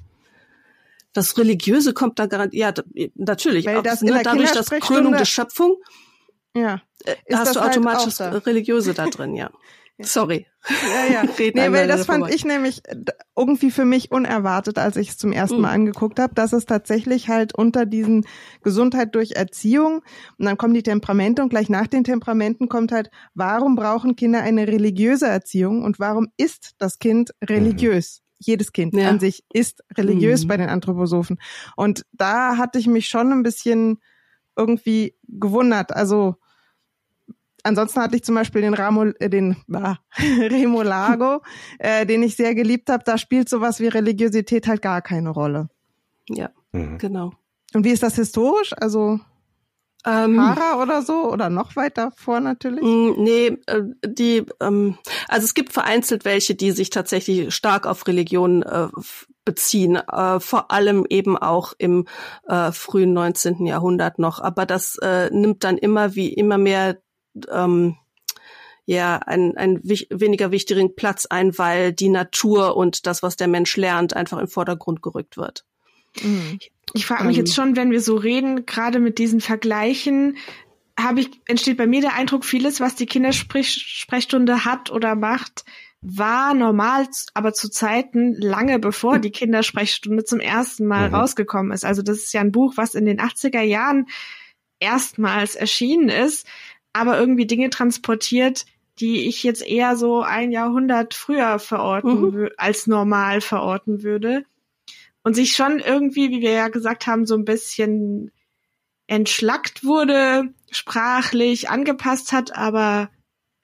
[1.14, 3.66] das Religiöse kommt da garantiert, ja, natürlich.
[3.66, 5.78] Weil das ne, dadurch, dass Krönung der Schöpfung,
[6.56, 9.52] ja, äh, hast du halt automatisch halt das Religiöse da drin, ja.
[10.00, 10.46] Sorry.
[10.70, 11.24] Ja, ja.
[11.40, 12.84] nee, weil das fand ich nämlich
[13.36, 15.88] irgendwie für mich unerwartet, als ich es zum ersten Mal mhm.
[15.88, 18.26] angeguckt habe, dass es tatsächlich halt unter diesen
[18.62, 20.04] Gesundheit durch Erziehung
[20.38, 24.42] und dann kommen die Temperamente und gleich nach den Temperamenten kommt halt, warum brauchen Kinder
[24.42, 28.22] eine religiöse Erziehung und warum ist das Kind religiös?
[28.22, 28.28] Mhm.
[28.40, 29.10] Jedes Kind ja.
[29.10, 30.48] an sich ist religiös mhm.
[30.48, 31.40] bei den Anthroposophen.
[31.76, 34.00] Und da hatte ich mich schon ein bisschen
[34.56, 35.96] irgendwie gewundert.
[35.96, 36.36] Also
[37.68, 41.42] Ansonsten hatte ich zum Beispiel den, Ramo, äh, den ah, Remo Lago,
[41.80, 43.04] äh, den ich sehr geliebt habe.
[43.06, 45.70] Da spielt sowas wie Religiosität halt gar keine Rolle.
[46.30, 46.98] Ja, mhm.
[46.98, 47.34] genau.
[47.74, 48.74] Und wie ist das historisch?
[48.78, 49.20] Also
[50.06, 52.82] ähm, Hara oder so oder noch weiter vor natürlich?
[52.84, 58.64] Nee, äh, die ähm, also es gibt vereinzelt welche, die sich tatsächlich stark auf Religion
[58.64, 58.88] äh,
[59.44, 62.06] beziehen, äh, vor allem eben auch im
[62.48, 63.66] äh, frühen 19.
[63.66, 64.40] Jahrhundert noch.
[64.40, 66.98] Aber das äh, nimmt dann immer wie immer mehr
[67.52, 67.98] ähm,
[68.86, 73.76] ja einen, einen weniger wichtigen Platz ein, weil die Natur und das, was der Mensch
[73.76, 75.66] lernt, einfach in Vordergrund gerückt wird.
[76.22, 76.60] Mhm.
[76.94, 80.38] Ich frage mich ähm, jetzt schon, wenn wir so reden, gerade mit diesen Vergleichen,
[81.00, 85.66] habe ich entsteht bei mir der Eindruck, vieles, was die Kindersprechstunde hat oder macht,
[86.02, 91.16] war normal, aber zu Zeiten lange bevor die Kindersprechstunde zum ersten Mal mhm.
[91.16, 91.84] rausgekommen ist.
[91.84, 94.08] Also das ist ja ein Buch, was in den 80er Jahren
[94.80, 96.48] erstmals erschienen ist
[96.98, 98.66] aber irgendwie Dinge transportiert,
[99.00, 102.50] die ich jetzt eher so ein Jahrhundert früher verorten mhm.
[102.58, 104.46] als normal verorten würde.
[105.24, 108.32] Und sich schon irgendwie, wie wir ja gesagt haben, so ein bisschen
[109.08, 113.10] entschlackt wurde, sprachlich angepasst hat, aber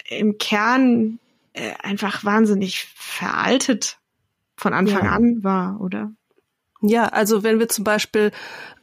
[0.07, 1.19] im Kern
[1.53, 3.97] äh, einfach wahnsinnig veraltet
[4.57, 5.11] von Anfang ja.
[5.11, 6.11] an war, oder?
[6.85, 8.31] Ja, also wenn wir zum Beispiel,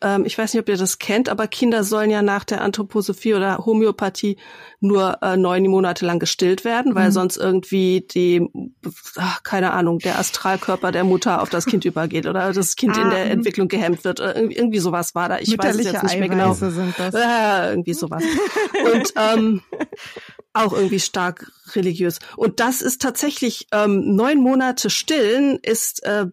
[0.01, 3.35] ähm, ich weiß nicht, ob ihr das kennt, aber Kinder sollen ja nach der Anthroposophie
[3.35, 4.39] oder Homöopathie
[4.81, 7.13] nur äh, neun Monate lang gestillt werden, weil mhm.
[7.13, 8.49] sonst irgendwie die,
[9.17, 13.03] ach, keine Ahnung, der Astralkörper der Mutter auf das Kind übergeht oder das Kind ah,
[13.03, 14.19] in der Entwicklung gehemmt wird.
[14.19, 15.39] Irgendwie, irgendwie sowas war da.
[15.39, 16.55] Ich weiß es jetzt nicht mehr genau.
[16.55, 17.15] Sind das.
[17.15, 18.23] Äh, irgendwie sowas.
[18.95, 19.61] Und ähm,
[20.55, 22.19] auch irgendwie stark religiös.
[22.37, 26.27] Und das ist tatsächlich ähm, neun Monate Stillen ist äh,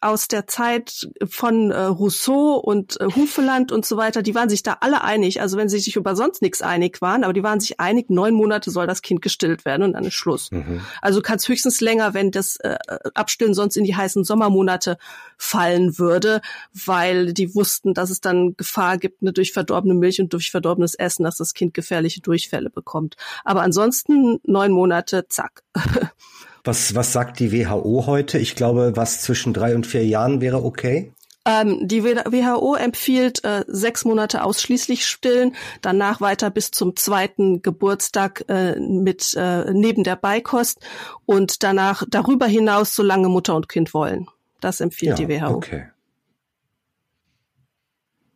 [0.00, 4.22] aus der Zeit von äh, Rousseau und äh, Hufeland und so weiter.
[4.22, 5.40] Die waren sich da alle einig.
[5.40, 8.34] Also wenn sie sich über sonst nichts einig waren, aber die waren sich einig, neun
[8.34, 10.50] Monate soll das Kind gestillt werden und dann ist Schluss.
[10.50, 10.80] Mhm.
[11.00, 12.76] Also kann es höchstens länger, wenn das äh,
[13.14, 14.98] Abstillen sonst in die heißen Sommermonate
[15.36, 16.40] fallen würde,
[16.72, 20.94] weil die wussten, dass es dann Gefahr gibt, ne, durch verdorbene Milch und durch verdorbenes
[20.94, 23.16] Essen, dass das Kind gefährliche Durchfälle bekommt.
[23.44, 25.62] Aber ansonsten neun Monate, zack.
[26.64, 28.38] Was, was sagt die WHO heute?
[28.38, 31.12] Ich glaube, was zwischen drei und vier Jahren wäre okay.
[31.46, 38.44] Ähm, die WHO empfiehlt äh, sechs Monate ausschließlich stillen, danach weiter bis zum zweiten Geburtstag
[38.48, 40.80] äh, mit äh, neben der Beikost
[41.24, 44.28] und danach darüber hinaus, solange Mutter und Kind wollen.
[44.60, 45.54] Das empfiehlt ja, die WHO.
[45.54, 45.86] Okay.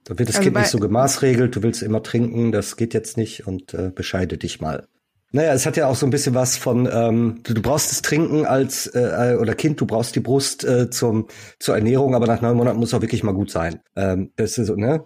[0.04, 3.18] Da wird das also Kind nicht so gemaßregelt, du willst immer trinken, das geht jetzt
[3.18, 4.86] nicht und äh, bescheide dich mal.
[5.34, 8.02] Naja, es hat ja auch so ein bisschen was von, ähm, du, du brauchst das
[8.02, 11.26] Trinken als, äh, oder Kind, du brauchst die Brust äh, zum,
[11.58, 13.80] zur Ernährung, aber nach neun Monaten muss auch wirklich mal gut sein.
[13.96, 15.02] Ähm, das ist so, ne?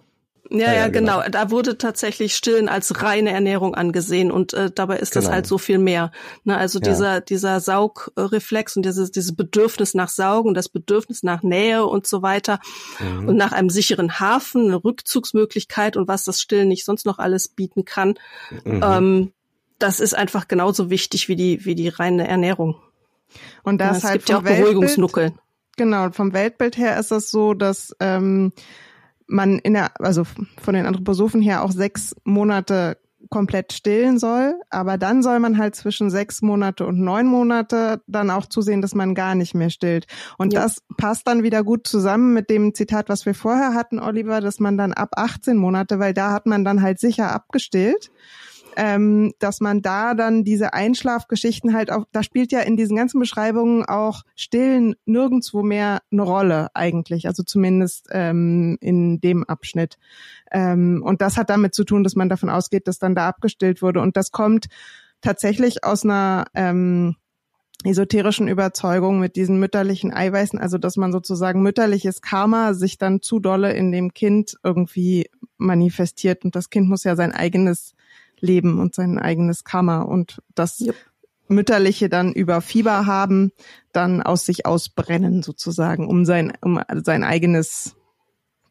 [0.51, 1.17] Ja, ja, ja, genau.
[1.17, 1.29] genau.
[1.31, 5.25] Da wurde tatsächlich Stillen als reine Ernährung angesehen und äh, dabei ist genau.
[5.25, 6.11] das halt so viel mehr.
[6.43, 6.89] Ne, also ja.
[6.89, 12.21] dieser dieser Saugreflex und dieses dieses Bedürfnis nach Saugen, das Bedürfnis nach Nähe und so
[12.21, 12.59] weiter
[12.99, 13.29] mhm.
[13.29, 17.47] und nach einem sicheren Hafen, eine Rückzugsmöglichkeit und was das Stillen nicht sonst noch alles
[17.47, 18.15] bieten kann.
[18.63, 18.81] Mhm.
[18.83, 19.31] Ähm,
[19.79, 22.75] das ist einfach genauso wichtig wie die, wie die reine Ernährung.
[23.63, 25.39] Und das ja, halt gibt ja auch Weltbild, Beruhigungsnuckeln.
[25.77, 28.51] Genau, vom Weltbild her ist das so, dass ähm,
[29.27, 30.23] man in der, also
[30.61, 32.97] von den Anthroposophen her auch sechs Monate
[33.29, 38.31] komplett stillen soll, aber dann soll man halt zwischen sechs Monate und neun Monate dann
[38.31, 40.07] auch zusehen, dass man gar nicht mehr stillt.
[40.37, 40.63] Und ja.
[40.63, 44.59] das passt dann wieder gut zusammen mit dem Zitat, was wir vorher hatten, Oliver, dass
[44.59, 48.09] man dann ab 18 Monate, weil da hat man dann halt sicher abgestillt
[48.75, 53.19] ähm, dass man da dann diese Einschlafgeschichten halt auch, da spielt ja in diesen ganzen
[53.19, 59.97] Beschreibungen auch Stillen nirgendwo mehr eine Rolle eigentlich, also zumindest ähm, in dem Abschnitt.
[60.51, 63.81] Ähm, und das hat damit zu tun, dass man davon ausgeht, dass dann da abgestillt
[63.81, 64.01] wurde.
[64.01, 64.67] Und das kommt
[65.21, 67.15] tatsächlich aus einer ähm,
[67.83, 73.39] esoterischen Überzeugung mit diesen mütterlichen Eiweißen, also dass man sozusagen mütterliches Karma sich dann zu
[73.39, 77.93] dolle in dem Kind irgendwie manifestiert und das Kind muss ja sein eigenes
[78.41, 80.95] Leben und sein eigenes Karma und das yep.
[81.47, 83.51] mütterliche dann über Fieber haben,
[83.91, 87.95] dann aus sich ausbrennen sozusagen, um sein um sein eigenes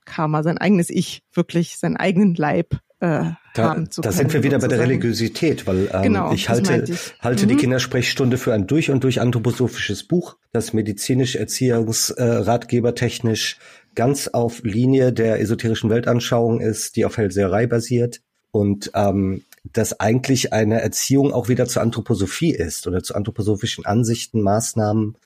[0.04, 4.42] Karma, sein eigenes Ich, wirklich seinen eigenen Leib äh, da, haben zu Da sind wir
[4.42, 7.14] wieder bei der Religiosität, weil ähm, genau, ich halte, ich.
[7.20, 7.50] halte mhm.
[7.50, 13.59] die Kindersprechstunde für ein durch und durch anthroposophisches Buch, das medizinisch, erziehungsratgeber technisch
[13.94, 20.52] ganz auf Linie der esoterischen Weltanschauung ist, die auf Hellseherei basiert und ähm, das eigentlich
[20.52, 25.16] eine Erziehung auch wieder zur Anthroposophie ist oder zu anthroposophischen Ansichten, Maßnahmen,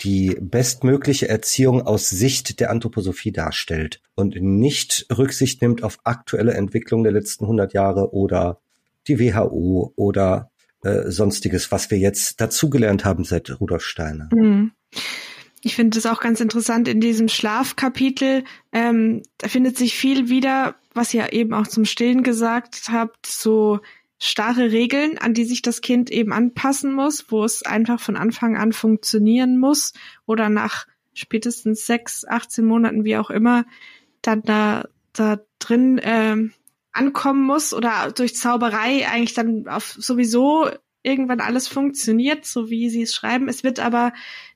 [0.00, 7.02] die bestmögliche Erziehung aus Sicht der Anthroposophie darstellt und nicht Rücksicht nimmt auf aktuelle Entwicklung
[7.02, 8.60] der letzten 100 Jahre oder
[9.08, 10.50] die WHO oder
[10.82, 14.28] äh, sonstiges, was wir jetzt dazugelernt haben seit Rudolf Steiner.
[14.32, 14.72] Mhm.
[15.64, 18.42] Ich finde es auch ganz interessant in diesem Schlafkapitel.
[18.72, 23.80] Ähm, da findet sich viel wieder, was ihr eben auch zum Stillen gesagt habt, so
[24.18, 28.56] starre Regeln, an die sich das Kind eben anpassen muss, wo es einfach von Anfang
[28.56, 29.94] an funktionieren muss
[30.26, 33.64] oder nach spätestens sechs, 18 Monaten, wie auch immer,
[34.22, 36.36] dann da, da drin äh,
[36.92, 40.70] ankommen muss oder durch Zauberei eigentlich dann auf sowieso
[41.02, 43.48] irgendwann alles funktioniert, so wie sie es schreiben.
[43.48, 44.12] Es wird aber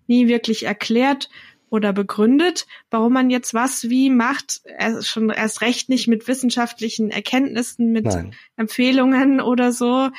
[0.06, 1.28] nie wirklich erklärt
[1.68, 4.62] oder begründet, warum man jetzt was wie macht,
[5.00, 8.34] schon erst recht nicht mit wissenschaftlichen Erkenntnissen, mit Nein.
[8.56, 10.10] Empfehlungen oder so.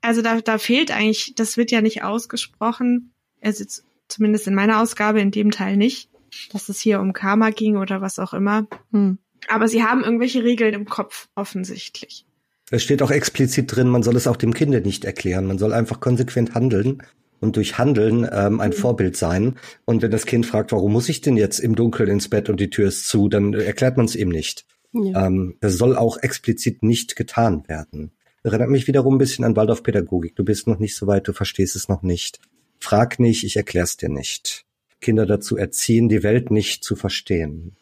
[0.00, 3.64] Also da, da fehlt eigentlich, das wird ja nicht ausgesprochen, also
[4.08, 6.10] zumindest in meiner Ausgabe in dem Teil nicht,
[6.52, 8.66] dass es hier um Karma ging oder was auch immer.
[8.92, 9.18] Hm.
[9.48, 12.24] Aber sie haben irgendwelche Regeln im Kopf, offensichtlich.
[12.70, 15.46] Es steht auch explizit drin, man soll es auch dem Kinde nicht erklären.
[15.46, 17.02] Man soll einfach konsequent handeln
[17.40, 18.74] und durch Handeln ähm, ein mhm.
[18.74, 19.56] Vorbild sein.
[19.84, 22.60] Und wenn das Kind fragt, warum muss ich denn jetzt im Dunkeln ins Bett und
[22.60, 24.66] die Tür ist zu, dann erklärt man es ihm nicht.
[24.92, 25.26] Ja.
[25.26, 28.12] Ähm, das soll auch explizit nicht getan werden.
[28.42, 30.36] Erinnert mich wiederum ein bisschen an Waldorfpädagogik.
[30.36, 32.38] Du bist noch nicht so weit, du verstehst es noch nicht.
[32.78, 34.64] Frag nicht, ich erklär's dir nicht.
[35.00, 37.76] Kinder dazu erziehen, die Welt nicht zu verstehen.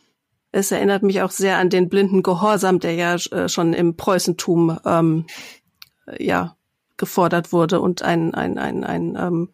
[0.52, 4.78] Es erinnert mich auch sehr an den blinden Gehorsam, der ja äh, schon im Preußentum
[4.84, 5.26] ähm,
[6.18, 6.56] ja
[6.96, 9.50] gefordert wurde und ein, ein, ein, ein, ähm,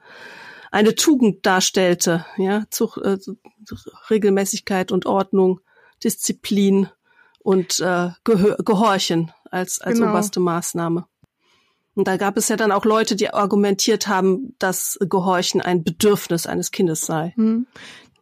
[0.70, 3.18] eine Tugend darstellte, ja, Zug, äh,
[4.10, 5.60] Regelmäßigkeit und Ordnung,
[6.02, 6.88] Disziplin
[7.40, 10.10] und äh, Gehör, Gehorchen als, als genau.
[10.10, 11.06] oberste Maßnahme.
[11.94, 16.46] Und da gab es ja dann auch Leute, die argumentiert haben, dass Gehorchen ein Bedürfnis
[16.46, 17.34] eines Kindes sei.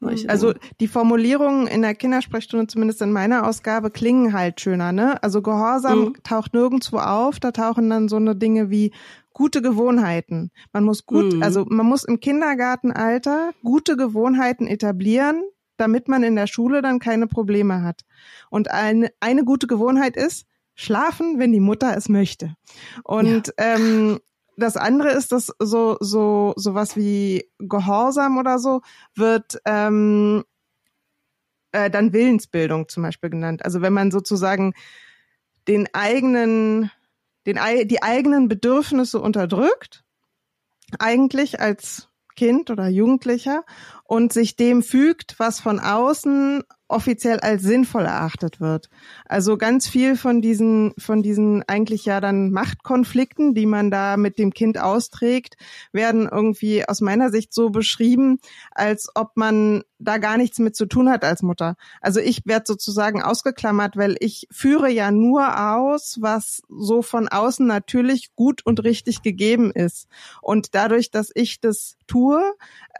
[0.00, 0.16] Hm.
[0.28, 5.22] Also die Formulierungen in der Kindersprechstunde, zumindest in meiner Ausgabe, klingen halt schöner, ne?
[5.22, 6.16] Also Gehorsam mhm.
[6.22, 8.92] taucht nirgendwo auf, da tauchen dann so eine Dinge wie
[9.32, 10.50] gute Gewohnheiten.
[10.72, 11.42] Man muss gut, mhm.
[11.42, 15.42] also man muss im Kindergartenalter gute Gewohnheiten etablieren,
[15.76, 18.02] damit man in der Schule dann keine Probleme hat.
[18.50, 22.54] Und eine, eine gute Gewohnheit ist, schlafen, wenn die Mutter es möchte.
[23.04, 23.76] Und ja.
[23.76, 24.18] ähm,
[24.58, 28.82] das andere ist, dass so so sowas wie Gehorsam oder so
[29.14, 30.44] wird ähm,
[31.72, 33.64] äh, dann Willensbildung zum Beispiel genannt.
[33.64, 34.74] Also wenn man sozusagen
[35.68, 36.90] den eigenen,
[37.46, 40.04] den die eigenen Bedürfnisse unterdrückt,
[40.98, 43.64] eigentlich als Kind oder Jugendlicher
[44.04, 48.88] und sich dem fügt, was von außen offiziell als sinnvoll erachtet wird.
[49.26, 54.38] Also ganz viel von diesen, von diesen eigentlich ja dann Machtkonflikten, die man da mit
[54.38, 55.56] dem Kind austrägt,
[55.92, 58.38] werden irgendwie aus meiner Sicht so beschrieben,
[58.72, 61.76] als ob man da gar nichts mit zu tun hat als Mutter.
[62.00, 67.66] Also ich werde sozusagen ausgeklammert, weil ich führe ja nur aus, was so von außen
[67.66, 70.08] natürlich gut und richtig gegeben ist.
[70.40, 72.42] Und dadurch, dass ich das tue,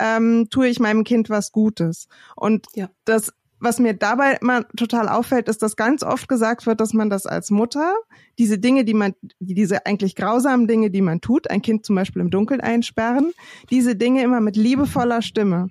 [0.01, 2.09] ähm, tue ich meinem Kind was Gutes.
[2.37, 2.90] Und ja.
[3.05, 7.11] das was mir dabei immer total auffällt, ist, dass ganz oft gesagt wird, dass man
[7.11, 7.94] das als Mutter,
[8.38, 12.23] diese Dinge, die man, diese eigentlich grausamen Dinge, die man tut, ein Kind zum Beispiel
[12.23, 13.33] im Dunkeln einsperren,
[13.71, 15.68] diese Dinge immer mit liebevoller Stimme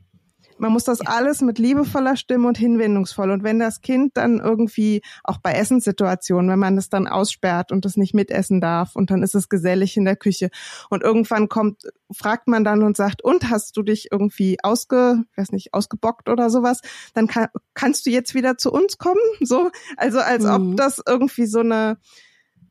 [0.60, 3.32] man muss das alles mit liebevoller Stimme und hinwendungsvoll.
[3.32, 7.86] Und wenn das Kind dann irgendwie, auch bei Essenssituationen, wenn man das dann aussperrt und
[7.86, 10.50] das nicht mitessen darf und dann ist es gesellig in der Küche
[10.90, 15.52] und irgendwann kommt, fragt man dann und sagt, und hast du dich irgendwie ausge, weiß
[15.52, 16.82] nicht, ausgebockt oder sowas,
[17.14, 19.16] dann kann, kannst du jetzt wieder zu uns kommen?
[19.42, 20.50] So, also als mhm.
[20.50, 21.98] ob das irgendwie so eine,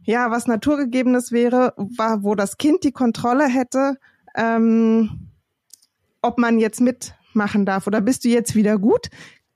[0.02, 3.96] ja, was Naturgegebenes wäre, war, wo das Kind die Kontrolle hätte,
[4.36, 5.30] ähm,
[6.22, 6.80] ob man jetzt
[7.36, 9.10] mitmachen darf oder bist du jetzt wieder gut?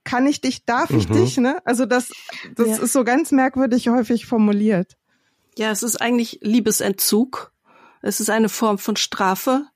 [0.04, 1.14] Kann ich dich, darf ich mhm.
[1.14, 1.36] dich?
[1.38, 1.58] Ne?
[1.64, 2.10] Also das,
[2.54, 2.76] das ja.
[2.76, 4.96] ist so ganz merkwürdig häufig formuliert.
[5.58, 7.52] Ja, es ist eigentlich Liebesentzug.
[8.02, 9.66] Es ist eine Form von Strafe,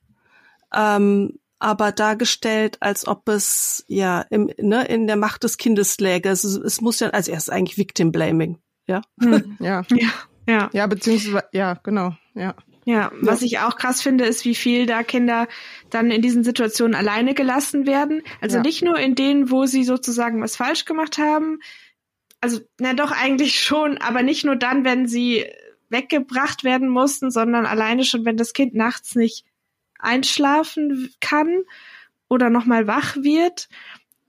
[0.72, 6.30] ähm, aber dargestellt, als ob es ja im, ne, in der Macht des Kindes läge.
[6.30, 9.02] Es, es muss ja, also er ist eigentlich Victim Blaming, ja.
[9.20, 9.82] Hm, ja.
[9.90, 10.08] ja.
[10.46, 10.70] Ja.
[10.72, 12.54] Ja, beziehungsweise, ja, genau, ja.
[12.84, 15.48] Ja, was ich auch krass finde, ist, wie viel da Kinder
[15.88, 18.22] dann in diesen Situationen alleine gelassen werden.
[18.42, 18.62] Also ja.
[18.62, 21.60] nicht nur in denen, wo sie sozusagen was falsch gemacht haben.
[22.42, 25.46] Also, na doch, eigentlich schon, aber nicht nur dann, wenn sie
[25.88, 29.46] weggebracht werden mussten, sondern alleine schon, wenn das Kind nachts nicht
[29.98, 31.62] einschlafen kann
[32.28, 33.68] oder nochmal wach wird.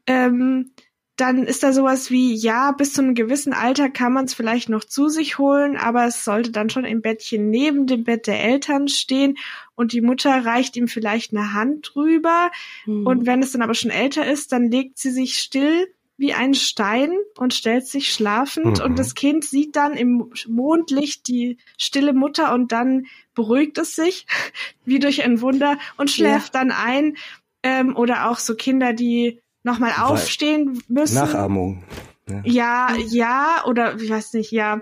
[0.07, 0.71] Ähm,
[1.15, 4.67] dann ist da sowas wie, ja, bis zu einem gewissen Alter kann man es vielleicht
[4.67, 8.43] noch zu sich holen, aber es sollte dann schon im Bettchen neben dem Bett der
[8.43, 9.37] Eltern stehen
[9.75, 12.51] und die Mutter reicht ihm vielleicht eine Hand drüber.
[12.85, 13.07] Mhm.
[13.07, 15.87] Und wenn es dann aber schon älter ist, dann legt sie sich still
[16.17, 18.85] wie ein Stein und stellt sich schlafend mhm.
[18.85, 23.05] und das Kind sieht dann im Mondlicht die stille Mutter und dann
[23.35, 24.25] beruhigt es sich
[24.85, 26.59] wie durch ein Wunder und schläft ja.
[26.59, 27.15] dann ein.
[27.63, 31.15] Ähm, oder auch so Kinder, die nochmal aufstehen müssen.
[31.15, 31.83] Nachahmung.
[32.29, 32.41] Ja.
[32.45, 34.81] ja, ja, oder ich weiß nicht, ja.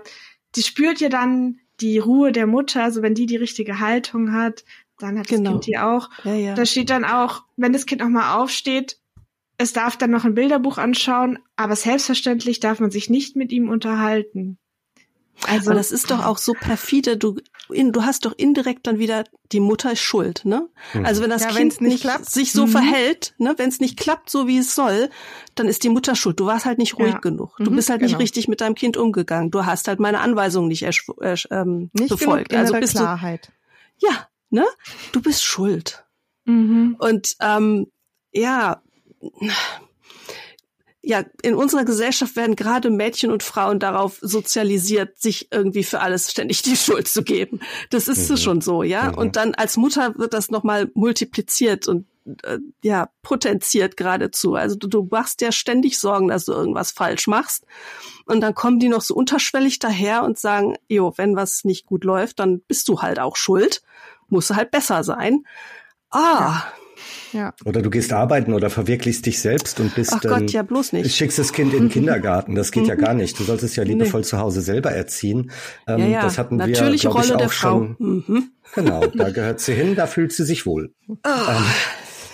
[0.54, 4.64] Die spürt ja dann die Ruhe der Mutter, also wenn die die richtige Haltung hat,
[4.98, 5.42] dann hat genau.
[5.42, 6.08] das Kind die auch.
[6.22, 6.54] Ja, ja.
[6.54, 8.98] Da steht dann auch, wenn das Kind nochmal aufsteht,
[9.56, 13.68] es darf dann noch ein Bilderbuch anschauen, aber selbstverständlich darf man sich nicht mit ihm
[13.68, 14.58] unterhalten.
[15.46, 17.16] Also aber das ist doch auch so perfide.
[17.16, 17.36] Du,
[17.68, 20.68] in, du hast doch indirekt dann wieder die Mutter ist schuld, ne?
[20.92, 21.04] Mhm.
[21.04, 22.30] Also wenn das ja, Kind nicht, klappt.
[22.30, 22.70] sich so mhm.
[22.70, 25.10] verhält, ne, wenn es nicht klappt, so wie es soll,
[25.54, 26.40] dann ist die Mutter schuld.
[26.40, 27.18] Du warst halt nicht ruhig ja.
[27.18, 27.56] genug.
[27.58, 28.12] Du mhm, bist halt genau.
[28.12, 29.50] nicht richtig mit deinem Kind umgegangen.
[29.50, 32.54] Du hast halt meine Anweisungen nicht, äh, ähm, nicht befolgt.
[32.54, 33.48] also bist Klarheit.
[34.00, 34.64] du ja, ne?
[35.12, 36.04] Du bist schuld.
[36.44, 36.96] Mhm.
[36.98, 37.86] Und ähm,
[38.32, 38.82] ja,
[41.06, 46.30] ja, in unserer Gesellschaft werden gerade Mädchen und Frauen darauf sozialisiert, sich irgendwie für alles
[46.30, 47.60] ständig die Schuld zu geben.
[47.90, 48.36] Das ist mhm.
[48.36, 49.12] schon so, ja.
[49.12, 49.18] Mhm.
[49.18, 52.06] Und dann als Mutter wird das nochmal multipliziert und
[52.42, 54.54] äh, ja, potenziert geradezu.
[54.54, 57.66] Also du, du machst ja ständig Sorgen, dass du irgendwas falsch machst.
[58.24, 62.04] Und dann kommen die noch so unterschwellig daher und sagen, jo, wenn was nicht gut
[62.04, 63.82] läuft, dann bist du halt auch schuld.
[64.28, 65.44] Musst du halt besser sein.
[66.08, 66.72] Ah, ja.
[67.32, 67.54] Ja.
[67.64, 70.92] Oder du gehst arbeiten oder verwirklichst dich selbst und bist Ach Gott, ähm, ja, bloß
[70.92, 71.14] nicht.
[71.14, 72.54] schickst das Kind in den Kindergarten.
[72.54, 73.38] Das geht ja gar nicht.
[73.38, 74.26] Du solltest es ja liebevoll nee.
[74.26, 75.50] zu Hause selber erziehen.
[75.86, 76.22] Ähm, ja, ja.
[76.22, 77.96] Das hatten Natürliche wir, glaube ich, auch der schon.
[77.98, 78.50] Mhm.
[78.74, 80.92] Genau, da gehört sie hin, da fühlt sie sich wohl.
[81.08, 81.14] Oh.
[81.24, 81.64] Ähm,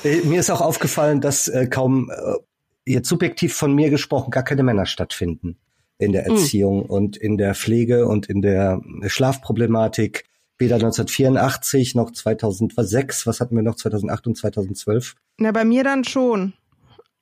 [0.04, 4.42] äh, mir ist auch aufgefallen, dass äh, kaum äh, jetzt subjektiv von mir gesprochen gar
[4.42, 5.58] keine Männer stattfinden
[5.98, 6.36] in der mhm.
[6.36, 6.86] Erziehung mhm.
[6.90, 10.24] und in der Pflege und in der Schlafproblematik
[10.60, 13.26] weder 1984 noch 2006.
[13.26, 15.16] Was hatten wir noch 2008 und 2012?
[15.38, 16.52] Na, bei mir dann schon.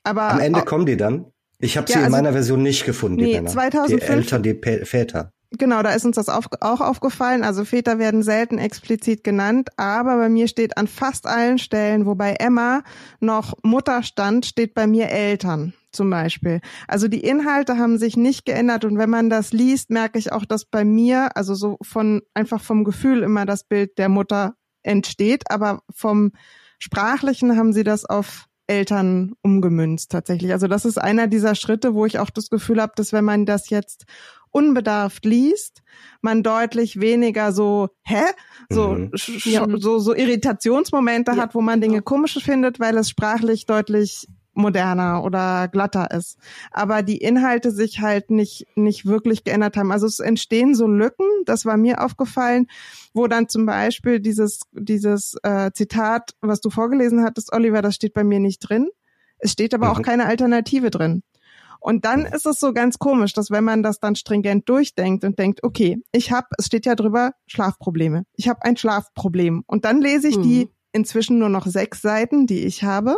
[0.02, 1.26] Aber am Ende kommen die dann.
[1.60, 3.50] Ich habe ja, sie in also, meiner Version nicht gefunden, die nee, Männer.
[3.50, 5.32] 2005, die Eltern, die P Väter.
[5.50, 7.42] Genau, da ist uns das auf, auch aufgefallen.
[7.42, 12.34] Also Väter werden selten explizit genannt, aber bei mir steht an fast allen Stellen, wobei
[12.34, 12.82] Emma
[13.20, 16.60] noch Mutter stand, steht bei mir Eltern zum Beispiel.
[16.86, 20.44] Also die Inhalte haben sich nicht geändert und wenn man das liest, merke ich auch,
[20.44, 25.50] dass bei mir, also so von einfach vom Gefühl immer das Bild der Mutter entsteht,
[25.50, 26.32] aber vom
[26.78, 30.52] sprachlichen haben sie das auf Eltern umgemünzt tatsächlich.
[30.52, 33.46] Also das ist einer dieser Schritte, wo ich auch das Gefühl habe, dass wenn man
[33.46, 34.04] das jetzt
[34.50, 35.82] unbedarft liest,
[36.20, 38.24] man deutlich weniger so, hä?
[38.70, 39.10] So, mhm.
[39.78, 44.28] so, so Irritationsmomente ja, hat, wo man Dinge komisch findet, weil es sprachlich deutlich
[44.58, 46.36] moderner oder glatter ist.
[46.70, 49.92] Aber die Inhalte sich halt nicht, nicht wirklich geändert haben.
[49.92, 52.66] Also es entstehen so Lücken, das war mir aufgefallen,
[53.14, 58.12] wo dann zum Beispiel dieses, dieses äh, Zitat, was du vorgelesen hattest, Oliver, das steht
[58.14, 58.88] bei mir nicht drin.
[59.38, 59.92] Es steht aber mhm.
[59.92, 61.22] auch keine Alternative drin.
[61.80, 65.38] Und dann ist es so ganz komisch, dass wenn man das dann stringent durchdenkt und
[65.38, 68.24] denkt, okay, ich habe, es steht ja drüber, Schlafprobleme.
[68.34, 69.62] Ich habe ein Schlafproblem.
[69.66, 70.42] Und dann lese ich mhm.
[70.42, 73.16] die inzwischen nur noch sechs Seiten, die ich habe.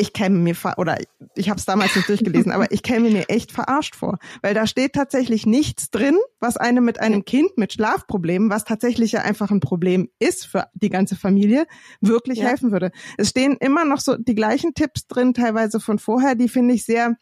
[0.00, 0.98] Ich käme mir, oder
[1.34, 4.66] ich habe es damals nicht durchgelesen, aber ich käme mir echt verarscht vor, weil da
[4.66, 9.50] steht tatsächlich nichts drin, was einem mit einem Kind mit Schlafproblemen, was tatsächlich ja einfach
[9.50, 11.66] ein Problem ist für die ganze Familie,
[12.00, 12.48] wirklich ja.
[12.48, 12.92] helfen würde.
[13.18, 16.86] Es stehen immer noch so die gleichen Tipps drin, teilweise von vorher, die finde ich
[16.86, 17.16] sehr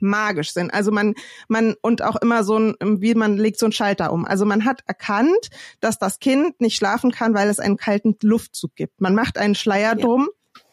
[0.00, 0.72] magisch sind.
[0.72, 1.14] Also man,
[1.48, 4.24] man, und auch immer so ein, wie man legt so einen Schalter um.
[4.24, 8.74] Also man hat erkannt, dass das Kind nicht schlafen kann, weil es einen kalten Luftzug
[8.76, 9.00] gibt.
[9.00, 10.04] Man macht einen Schleier ja.
[10.04, 10.28] drum,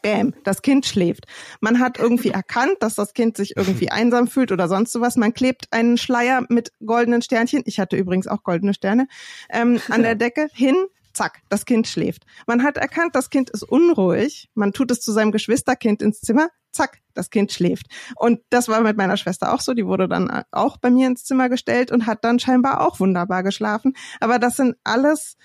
[0.06, 1.26] Bäm, das Kind schläft.
[1.60, 5.16] Man hat irgendwie erkannt, dass das Kind sich irgendwie einsam fühlt oder sonst sowas.
[5.16, 9.08] Man klebt einen Schleier mit goldenen Sternchen, ich hatte übrigens auch goldene Sterne,
[9.50, 10.76] ähm, an der Decke hin,
[11.12, 12.24] zack, das Kind schläft.
[12.46, 16.50] Man hat erkannt, das Kind ist unruhig, man tut es zu seinem Geschwisterkind ins Zimmer,
[16.70, 17.86] zack, das Kind schläft.
[18.14, 21.24] Und das war mit meiner Schwester auch so, die wurde dann auch bei mir ins
[21.24, 23.94] Zimmer gestellt und hat dann scheinbar auch wunderbar geschlafen.
[24.20, 25.36] Aber das sind alles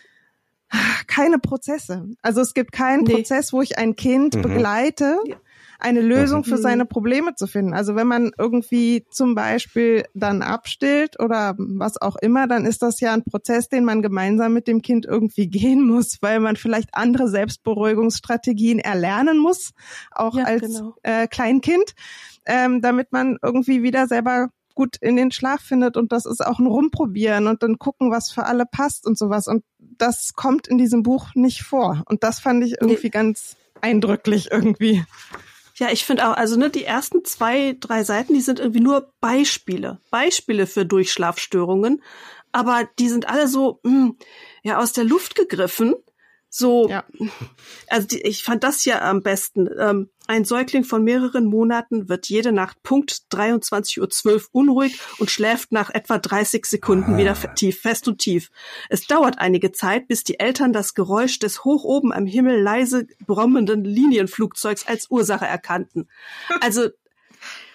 [1.07, 2.09] keine Prozesse.
[2.21, 3.13] Also es gibt keinen nee.
[3.13, 4.41] Prozess, wo ich ein Kind mhm.
[4.41, 5.17] begleite,
[5.81, 6.61] eine Lösung für mhm.
[6.61, 7.73] seine Probleme zu finden.
[7.73, 12.99] Also wenn man irgendwie zum Beispiel dann abstillt oder was auch immer, dann ist das
[12.99, 16.89] ja ein Prozess, den man gemeinsam mit dem Kind irgendwie gehen muss, weil man vielleicht
[16.93, 19.71] andere Selbstberuhigungsstrategien erlernen muss,
[20.11, 20.95] auch ja, als genau.
[21.03, 21.95] äh, Kleinkind,
[22.45, 26.59] ähm, damit man irgendwie wieder selber gut in den Schlaf findet und das ist auch
[26.59, 29.47] ein Rumprobieren und dann gucken, was für alle passt und sowas.
[29.47, 32.03] Und das kommt in diesem Buch nicht vor.
[32.07, 33.09] Und das fand ich irgendwie nee.
[33.09, 35.03] ganz eindrücklich irgendwie.
[35.75, 39.11] Ja, ich finde auch, also ne, die ersten zwei, drei Seiten, die sind irgendwie nur
[39.19, 42.03] Beispiele, Beispiele für Durchschlafstörungen,
[42.51, 44.17] aber die sind alle so mh, hm,
[44.63, 45.95] ja aus der Luft gegriffen
[46.53, 47.05] so, ja.
[47.87, 49.69] also die, ich fand das ja am besten.
[49.79, 55.71] Ähm, ein Säugling von mehreren Monaten wird jede Nacht Punkt 23.12 Uhr unruhig und schläft
[55.71, 57.17] nach etwa 30 Sekunden ah.
[57.17, 58.51] wieder tief, fest und tief.
[58.89, 63.07] Es dauert einige Zeit, bis die Eltern das Geräusch des hoch oben am Himmel leise
[63.25, 66.09] brummenden Linienflugzeugs als Ursache erkannten.
[66.59, 66.89] Also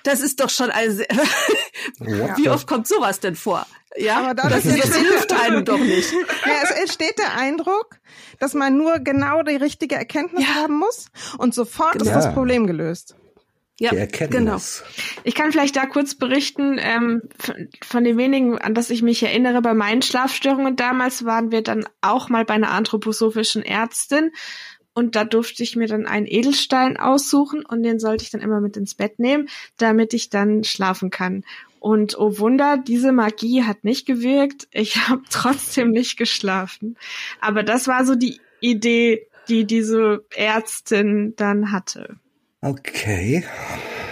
[0.03, 0.99] das ist doch schon eine.
[1.99, 3.67] Wie oft kommt sowas denn vor?
[3.99, 6.13] Ja, aber das, das, das hilft einem doch nicht.
[6.13, 7.99] Ja, es entsteht der Eindruck,
[8.39, 10.55] dass man nur genau die richtige Erkenntnis ja.
[10.57, 11.07] haben muss
[11.39, 12.05] und sofort genau.
[12.05, 13.17] ist das Problem gelöst.
[13.79, 13.91] Ja,
[14.31, 14.57] genau.
[15.23, 17.23] Ich kann vielleicht da kurz berichten, ähm,
[17.85, 21.87] von den wenigen, an das ich mich erinnere, bei meinen Schlafstörungen damals waren wir dann
[22.01, 24.31] auch mal bei einer anthroposophischen Ärztin
[24.95, 28.63] und da durfte ich mir dann einen Edelstein aussuchen und den sollte ich dann immer
[28.63, 31.45] mit ins Bett nehmen, damit ich dann schlafen kann.
[31.87, 34.67] Und oh Wunder, diese Magie hat nicht gewirkt.
[34.73, 36.97] Ich habe trotzdem nicht geschlafen.
[37.41, 42.17] Aber das war so die Idee, die diese Ärztin dann hatte.
[42.61, 43.45] Okay.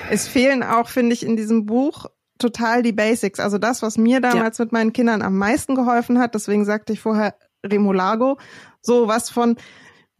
[0.09, 2.07] Es fehlen auch, finde ich, in diesem Buch
[2.39, 3.41] total die Basics.
[3.41, 4.67] Also das, was mir damals ja.
[4.67, 6.37] mit meinen Kindern am meisten geholfen hat.
[6.37, 7.35] Deswegen sagte ich vorher
[7.67, 8.39] Remolago.
[8.83, 9.57] So was von,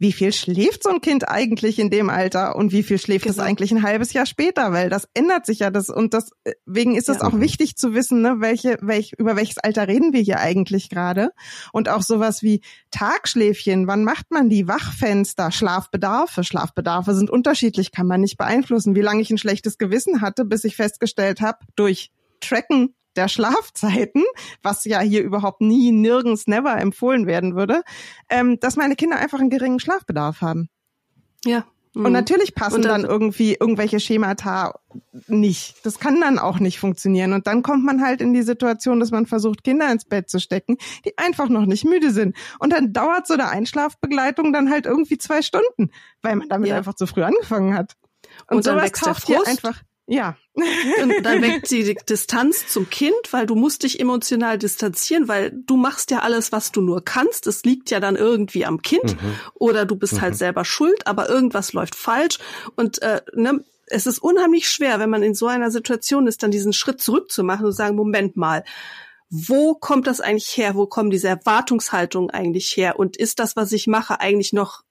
[0.05, 3.33] wie viel schläft so ein Kind eigentlich in dem Alter und wie viel schläft genau.
[3.33, 7.09] es eigentlich ein halbes Jahr später, weil das ändert sich ja das und deswegen ist
[7.09, 7.23] es ja.
[7.23, 11.31] auch wichtig zu wissen, ne, welche, welch, über welches Alter reden wir hier eigentlich gerade
[11.73, 18.05] und auch sowas wie Tagschläfchen, wann macht man die Wachfenster, Schlafbedarfe, Schlafbedarfe sind unterschiedlich, kann
[18.05, 22.11] man nicht beeinflussen, wie lange ich ein schlechtes Gewissen hatte, bis ich festgestellt habe durch
[22.41, 24.23] Tracken der Schlafzeiten,
[24.61, 27.83] was ja hier überhaupt nie, nirgends, never empfohlen werden würde,
[28.29, 30.69] ähm, dass meine Kinder einfach einen geringen Schlafbedarf haben.
[31.45, 31.65] Ja.
[31.95, 32.11] Und mhm.
[32.11, 34.79] natürlich passen und dann, dann irgendwie irgendwelche Schemata
[35.27, 35.85] nicht.
[35.85, 37.31] Das kann dann auch nicht funktionieren.
[37.31, 40.41] Und dann kommt man halt in die Situation, dass man versucht, Kinder ins Bett zu
[40.41, 42.35] stecken, die einfach noch nicht müde sind.
[42.59, 45.89] Und dann dauert so eine Einschlafbegleitung dann halt irgendwie zwei Stunden,
[46.21, 46.75] weil man damit ja.
[46.75, 47.93] einfach zu früh angefangen hat.
[48.49, 49.47] Und, und dann wächst der Frust.
[49.47, 50.37] einfach ja.
[50.53, 55.77] Und dann weckt die Distanz zum Kind, weil du musst dich emotional distanzieren, weil du
[55.77, 57.47] machst ja alles, was du nur kannst.
[57.47, 59.35] Es liegt ja dann irgendwie am Kind mhm.
[59.55, 60.25] oder du bist halt mhm.
[60.25, 62.37] halt selber schuld, aber irgendwas läuft falsch.
[62.75, 66.51] Und äh, ne, es ist unheimlich schwer, wenn man in so einer Situation ist, dann
[66.51, 68.63] diesen Schritt zurückzumachen und sagen, Moment mal,
[69.29, 70.75] wo kommt das eigentlich her?
[70.75, 72.99] Wo kommen diese Erwartungshaltungen eigentlich her?
[72.99, 74.83] Und ist das, was ich mache, eigentlich noch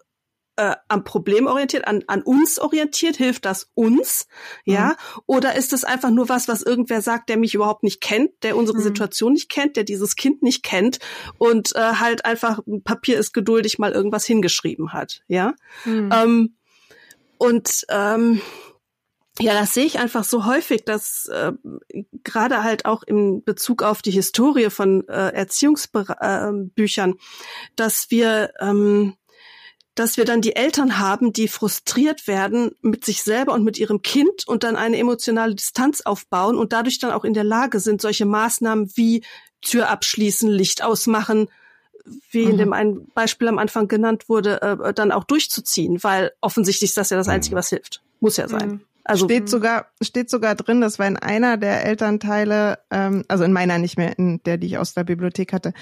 [0.56, 3.16] äh, am Problem orientiert, an, an uns orientiert?
[3.16, 4.26] Hilft das uns?
[4.64, 4.88] Ja?
[4.88, 5.22] Mhm.
[5.26, 8.56] Oder ist es einfach nur was, was irgendwer sagt, der mich überhaupt nicht kennt, der
[8.56, 8.82] unsere mhm.
[8.82, 10.98] Situation nicht kennt, der dieses Kind nicht kennt
[11.38, 15.22] und äh, halt einfach Papier ist geduldig mal irgendwas hingeschrieben hat?
[15.28, 15.54] Ja?
[15.84, 16.10] Mhm.
[16.12, 16.56] Ähm,
[17.38, 18.40] und ähm,
[19.40, 21.52] ja, das sehe ich einfach so häufig, dass äh,
[22.22, 27.14] gerade halt auch in Bezug auf die Historie von äh, Erziehungsbüchern, äh,
[27.74, 29.14] dass wir ähm,
[29.94, 34.02] dass wir dann die Eltern haben, die frustriert werden mit sich selber und mit ihrem
[34.02, 38.00] Kind und dann eine emotionale Distanz aufbauen und dadurch dann auch in der Lage sind,
[38.00, 39.22] solche Maßnahmen wie
[39.60, 41.48] Tür abschließen, Licht ausmachen,
[42.30, 42.50] wie mhm.
[42.50, 46.96] in dem einen Beispiel am Anfang genannt wurde, äh, dann auch durchzuziehen, weil offensichtlich ist
[46.96, 48.02] das ja das Einzige, was hilft.
[48.20, 48.68] Muss ja sein.
[48.68, 48.80] Mhm.
[49.04, 53.78] Also steht sogar steht sogar drin, dass wenn einer der Elternteile, ähm, also in meiner
[53.78, 55.74] nicht mehr, in der die ich aus der Bibliothek hatte,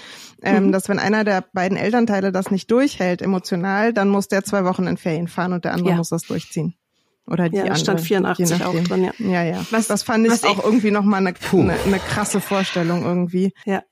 [0.43, 0.73] ähm, mhm.
[0.73, 4.89] dass wenn einer der beiden Elternteile das nicht durchhält emotional, dann muss der zwei Wochen
[4.89, 5.97] in Ferien fahren und der andere ja.
[5.97, 6.75] muss das durchziehen.
[7.27, 7.79] Oder die ja, andere.
[7.79, 9.12] stand 84 auch drin, ja.
[9.18, 9.66] Ja, ja.
[9.70, 13.55] Was, das fand ich auch ich, irgendwie nochmal eine, eine, eine krasse Vorstellung irgendwie.
[13.64, 13.85] Ja.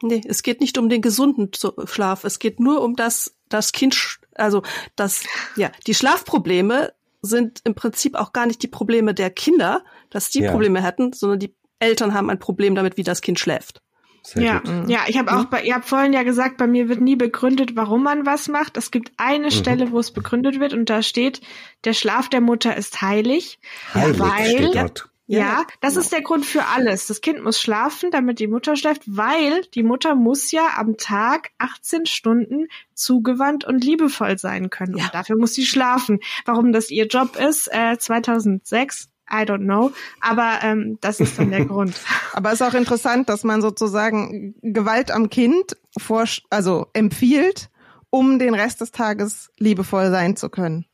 [0.00, 1.50] Nee, es geht nicht um den gesunden
[1.84, 2.24] Schlaf.
[2.24, 4.62] Es geht nur um das, das Kind, also
[4.96, 5.24] das,
[5.56, 6.92] ja, die Schlafprobleme
[7.22, 10.50] sind im Prinzip auch gar nicht die Probleme der Kinder, dass die ja.
[10.50, 13.82] Probleme hätten, sondern die Eltern haben ein Problem damit, wie das Kind schläft.
[14.22, 14.90] Sehr ja, gut.
[14.90, 17.76] ja, ich habe auch bei, ihr habt vorhin ja gesagt, bei mir wird nie begründet,
[17.76, 18.76] warum man was macht.
[18.76, 19.50] Es gibt eine mhm.
[19.50, 21.40] Stelle, wo es begründet wird und da steht,
[21.84, 23.58] der Schlaf der Mutter ist heilig,
[23.94, 24.92] heilig weil
[25.28, 26.00] ja, ja, das ja.
[26.00, 27.06] ist der Grund für alles.
[27.06, 31.50] Das Kind muss schlafen, damit die Mutter schläft, weil die Mutter muss ja am Tag
[31.58, 34.96] 18 Stunden zugewandt und liebevoll sein können.
[34.96, 35.04] Ja.
[35.04, 36.20] Und dafür muss sie schlafen.
[36.46, 41.50] Warum das ihr Job ist, äh, 2006 I don't know, aber ähm, das ist dann
[41.50, 41.94] der Grund.
[42.32, 47.68] Aber es ist auch interessant, dass man sozusagen Gewalt am Kind vor, also empfiehlt,
[48.08, 50.86] um den Rest des Tages liebevoll sein zu können.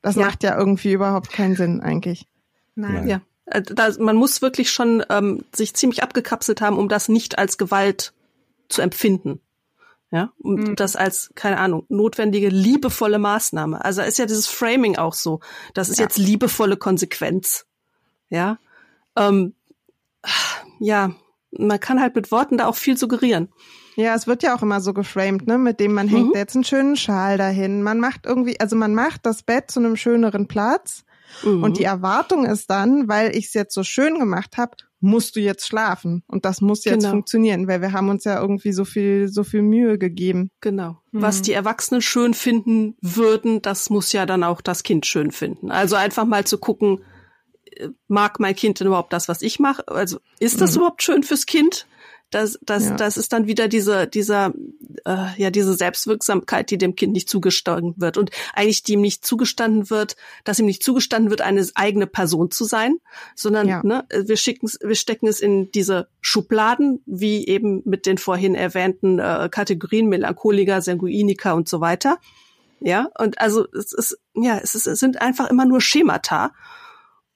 [0.00, 0.24] Das ja.
[0.24, 2.26] macht ja irgendwie überhaupt keinen Sinn eigentlich.
[2.74, 3.06] Nein.
[3.06, 3.20] Ja.
[3.52, 7.58] Äh, da, man muss wirklich schon ähm, sich ziemlich abgekapselt haben, um das nicht als
[7.58, 8.12] Gewalt
[8.68, 9.40] zu empfinden.
[10.10, 10.76] Ja, und mhm.
[10.76, 13.82] das als, keine Ahnung, notwendige, liebevolle Maßnahme.
[13.82, 15.40] Also ist ja dieses Framing auch so.
[15.72, 16.04] Das ist ja.
[16.04, 17.64] jetzt liebevolle Konsequenz.
[18.28, 18.58] Ja.
[19.16, 19.54] Ähm,
[20.80, 21.12] ja,
[21.50, 23.48] man kann halt mit Worten da auch viel suggerieren.
[23.96, 26.10] Ja, es wird ja auch immer so geframed, ne, mit dem man mhm.
[26.10, 27.82] hängt jetzt einen schönen Schal dahin.
[27.82, 31.04] Man macht irgendwie, also man macht das Bett zu einem schöneren Platz
[31.44, 31.62] Mhm.
[31.62, 35.40] Und die Erwartung ist dann, weil ich es jetzt so schön gemacht habe, musst du
[35.40, 36.22] jetzt schlafen.
[36.28, 37.10] Und das muss jetzt genau.
[37.10, 40.50] funktionieren, weil wir haben uns ja irgendwie so viel, so viel Mühe gegeben.
[40.60, 40.98] Genau.
[41.10, 41.22] Mhm.
[41.22, 45.70] Was die Erwachsenen schön finden würden, das muss ja dann auch das Kind schön finden.
[45.70, 47.00] Also einfach mal zu gucken,
[47.64, 49.86] äh, mag mein Kind denn überhaupt das, was ich mache?
[49.88, 50.78] Also ist das mhm.
[50.78, 51.86] überhaupt schön fürs Kind?
[52.32, 52.96] Das, das, ja.
[52.96, 54.52] das ist dann wieder diese, dieser,
[55.04, 59.90] äh, ja, diese Selbstwirksamkeit, die dem Kind nicht zugestanden wird und eigentlich dem nicht zugestanden
[59.90, 62.96] wird, dass ihm nicht zugestanden wird, eine eigene Person zu sein,
[63.36, 63.82] sondern ja.
[63.84, 69.18] ne, wir schicken, wir stecken es in diese Schubladen, wie eben mit den vorhin erwähnten
[69.18, 72.18] äh, Kategorien Melancholiker, Sanguiniker und so weiter.
[72.80, 76.52] Ja, und also es ist, ja, es, ist, es sind einfach immer nur Schemata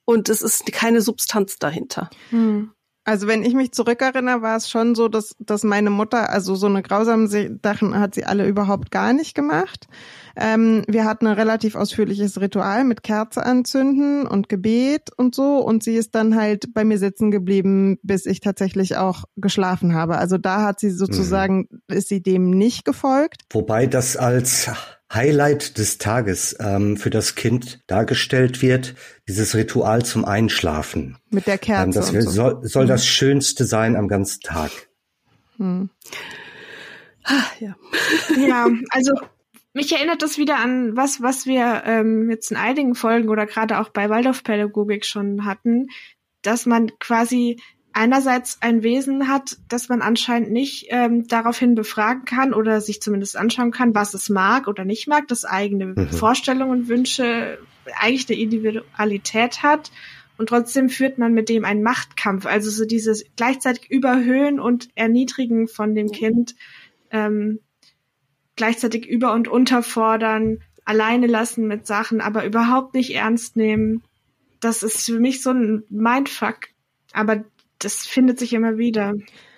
[0.05, 2.11] und es ist keine Substanz dahinter.
[2.31, 2.73] Hm.
[3.07, 6.67] Also wenn ich mich zurückerinnere, war es schon so, dass, dass meine Mutter, also so
[6.67, 7.29] eine grausame
[7.63, 9.87] Sachen hat sie alle überhaupt gar nicht gemacht.
[10.35, 15.59] Ähm, wir hatten ein relativ ausführliches Ritual mit Kerze anzünden und Gebet und so.
[15.59, 20.19] Und sie ist dann halt bei mir sitzen geblieben, bis ich tatsächlich auch geschlafen habe.
[20.19, 21.97] Also da hat sie sozusagen, mhm.
[21.97, 23.43] ist sie dem nicht gefolgt.
[23.53, 24.69] Wobei das als
[25.13, 28.95] Highlight des Tages ähm, für das Kind dargestellt wird,
[29.29, 31.17] dieses Ritual zum Einschlafen.
[31.31, 31.85] Mit der Kerze.
[31.85, 32.31] Ähm, das so.
[32.31, 32.89] soll, soll mhm.
[32.89, 34.71] das Schönste sein am ganzen Tag.
[35.59, 35.91] Hm.
[37.25, 37.77] Ah, ja.
[38.37, 39.13] ja, also
[39.73, 43.79] mich erinnert das wieder an was, was wir ähm, jetzt in einigen Folgen oder gerade
[43.79, 45.89] auch bei Waldorfpädagogik schon hatten,
[46.43, 47.61] dass man quasi
[47.97, 53.39] einerseits ein Wesen hat, das man anscheinend nicht ähm, daraufhin befragen kann oder sich zumindest
[53.39, 56.09] anschauen kann, was es mag oder nicht mag, das eigene mhm.
[56.11, 57.59] Vorstellungen, Wünsche,
[57.99, 59.91] eigentlich eine Individualität hat
[60.37, 62.45] und trotzdem führt man mit dem einen Machtkampf.
[62.45, 66.55] Also so dieses gleichzeitig Überhöhen und Erniedrigen von dem Kind,
[67.11, 67.61] ähm,
[68.57, 74.03] gleichzeitig über- und unterfordern, alleine lassen mit Sachen, aber überhaupt nicht ernst nehmen.
[74.61, 76.69] Das ist für mich so ein Mindfuck.
[77.15, 77.45] Aber
[77.79, 79.15] das findet sich immer wieder.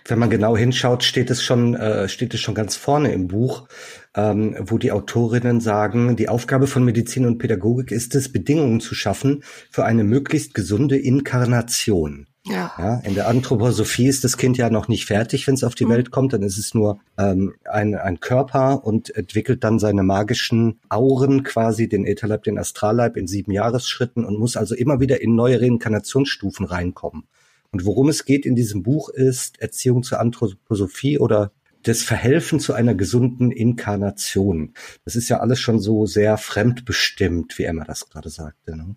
[0.06, 3.68] Wenn man genau hinschaut, steht es schon, äh, steht es schon ganz vorne im Buch,
[4.16, 8.94] ähm, wo die Autorinnen sagen, die Aufgabe von Medizin und Pädagogik ist es, Bedingungen zu
[8.94, 12.26] schaffen für eine möglichst gesunde Inkarnation.
[12.44, 12.72] Ja.
[12.78, 13.00] ja.
[13.00, 15.90] In der Anthroposophie ist das Kind ja noch nicht fertig, wenn es auf die mhm.
[15.90, 16.32] Welt kommt.
[16.32, 21.88] Dann ist es nur ähm, ein, ein Körper und entwickelt dann seine magischen Auren, quasi
[21.88, 26.64] den Ätherleib, den Astralleib in sieben Jahresschritten und muss also immer wieder in neue Reinkarnationsstufen
[26.64, 27.24] reinkommen.
[27.70, 31.52] Und worum es geht in diesem Buch ist Erziehung zur Anthroposophie oder
[31.82, 34.74] das Verhelfen zu einer gesunden Inkarnation.
[35.04, 38.76] Das ist ja alles schon so sehr fremdbestimmt, wie Emma das gerade sagte.
[38.76, 38.96] Ne?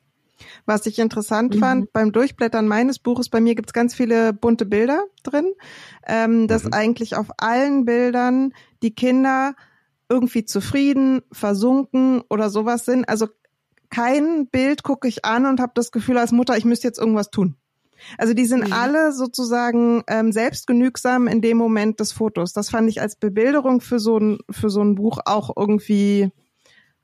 [0.65, 1.59] Was ich interessant mhm.
[1.59, 5.53] fand beim Durchblättern meines Buches, bei mir gibt's ganz viele bunte Bilder drin,
[6.07, 6.73] ähm, dass mhm.
[6.73, 9.55] eigentlich auf allen Bildern die Kinder
[10.09, 13.07] irgendwie zufrieden, versunken oder sowas sind.
[13.07, 13.27] Also
[13.89, 17.29] kein Bild gucke ich an und habe das Gefühl als Mutter, ich müsste jetzt irgendwas
[17.29, 17.55] tun.
[18.17, 18.73] Also die sind mhm.
[18.73, 22.53] alle sozusagen ähm, selbstgenügsam in dem Moment des Fotos.
[22.53, 26.31] Das fand ich als Bebilderung für so ein für so ein Buch auch irgendwie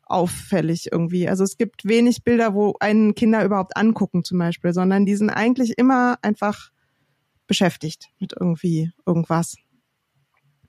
[0.04, 1.28] auffällig irgendwie.
[1.28, 5.30] Also es gibt wenig Bilder, wo einen Kinder überhaupt angucken zum Beispiel, sondern die sind
[5.30, 6.70] eigentlich immer einfach
[7.48, 9.58] beschäftigt mit irgendwie irgendwas.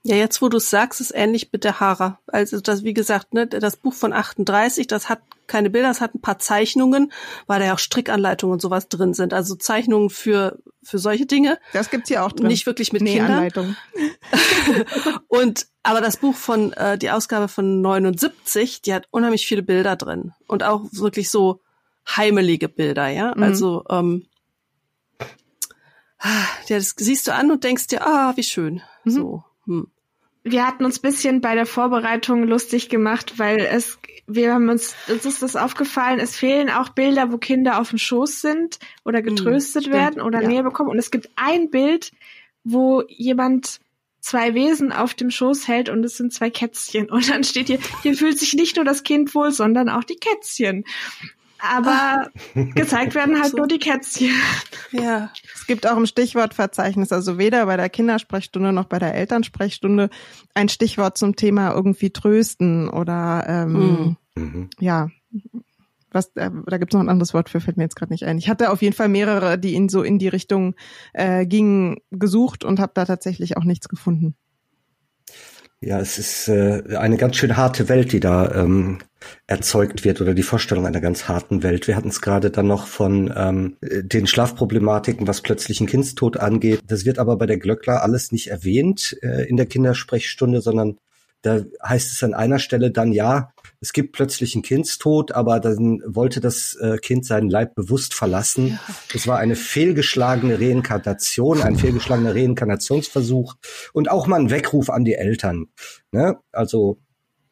[0.09, 2.19] Ja, jetzt wo du es sagst, ist ähnlich mit der Hara.
[2.29, 6.15] Also das, wie gesagt, ne, das Buch von 38, das hat keine Bilder, es hat
[6.15, 7.13] ein paar Zeichnungen,
[7.47, 9.35] weil da ja auch Strickanleitungen und sowas drin sind.
[9.35, 11.59] Also Zeichnungen für für solche Dinge.
[11.75, 12.47] Das gibt's hier auch drin.
[12.47, 13.33] Nicht wirklich mit nee, Kindern.
[13.33, 13.77] Anleitung.
[15.29, 19.95] und aber das Buch von äh, die Ausgabe von 79, die hat unheimlich viele Bilder
[19.97, 21.61] drin und auch wirklich so
[22.17, 23.35] heimelige Bilder, ja.
[23.37, 23.43] Mhm.
[23.43, 24.25] Also ähm,
[26.67, 28.81] ja, das siehst du an und denkst dir, ah, wie schön.
[29.05, 29.11] Mhm.
[29.11, 29.45] So.
[30.51, 35.25] Wir hatten uns bisschen bei der Vorbereitung lustig gemacht, weil es, wir haben uns, uns
[35.25, 39.27] ist das aufgefallen, es fehlen auch Bilder, wo Kinder auf dem Schoß sind oder hm,
[39.27, 40.49] getröstet mhm, werden oder ja.
[40.49, 40.91] Nähe bekommen.
[40.91, 42.13] Und es gibt ein Bild,
[42.65, 43.81] wo jemand
[44.21, 47.11] zwei Wesen auf dem Schoß hält und es sind zwei Kätzchen.
[47.11, 50.17] Und dann steht hier, hier fühlt sich nicht nur das Kind wohl, sondern auch die
[50.17, 50.85] Kätzchen.
[51.61, 52.29] Aber
[52.75, 53.59] gezeigt werden halt so.
[53.59, 54.31] nur die Kätzchen.
[54.93, 55.31] Ja.
[55.55, 60.11] Es gibt auch im Stichwortverzeichnis, also weder bei der Kindersprechstunde noch bei der Elternsprechstunde,
[60.55, 64.71] ein Stichwort zum Thema irgendwie trösten oder ähm, mhm.
[64.79, 65.09] ja.
[66.11, 68.25] Was, äh, da gibt es noch ein anderes Wort für, fällt mir jetzt gerade nicht
[68.25, 68.39] ein.
[68.39, 70.75] Ich hatte auf jeden Fall mehrere, die in so in die Richtung
[71.13, 74.35] äh, gingen, gesucht und habe da tatsächlich auch nichts gefunden.
[75.81, 78.99] Ja, es ist äh, eine ganz schön harte Welt, die da ähm,
[79.47, 81.87] erzeugt wird oder die Vorstellung einer ganz harten Welt.
[81.87, 86.81] Wir hatten es gerade dann noch von ähm, den Schlafproblematiken, was plötzlichen Kindstod angeht.
[86.87, 90.99] Das wird aber bei der Glöckler alles nicht erwähnt äh, in der Kindersprechstunde, sondern
[91.43, 96.03] da heißt es an einer Stelle dann ja, es gibt plötzlich einen Kindstod, aber dann
[96.05, 98.79] wollte das äh, Kind seinen Leib bewusst verlassen.
[99.15, 103.55] Es war eine fehlgeschlagene Reinkarnation, ein fehlgeschlagener Reinkarnationsversuch
[103.93, 105.69] und auch mal ein Weckruf an die Eltern.
[106.11, 106.39] Ne?
[106.51, 106.99] Also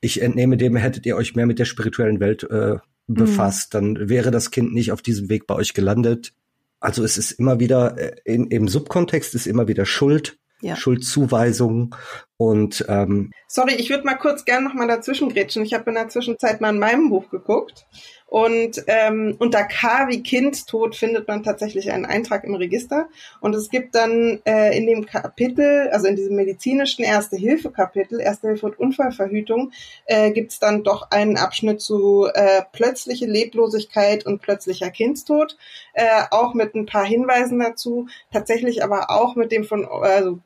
[0.00, 3.94] ich entnehme dem, hättet ihr euch mehr mit der spirituellen Welt äh, befasst, mhm.
[3.94, 6.32] dann wäre das Kind nicht auf diesem Weg bei euch gelandet.
[6.80, 10.76] Also es ist immer wieder, äh, in, im Subkontext ist immer wieder Schuld ja.
[10.76, 11.94] Schuldzuweisungen
[12.36, 15.64] und ähm, Sorry, ich würde mal kurz gern noch mal dazwischen grätschen.
[15.64, 17.86] Ich habe in der Zwischenzeit mal in meinem Buch geguckt
[18.26, 23.08] und ähm, unter K wie Kindstod findet man tatsächlich einen Eintrag im Register.
[23.40, 28.66] Und es gibt dann äh, in dem Kapitel, also in diesem medizinischen Erste-Hilfe-Kapitel, Erste Hilfe
[28.66, 29.70] und Unfallverhütung,
[30.06, 35.56] äh, gibt es dann doch einen Abschnitt zu äh, plötzliche Leblosigkeit und plötzlicher Kindstod,
[35.94, 40.40] äh, auch mit ein paar Hinweisen dazu, tatsächlich aber auch mit dem von also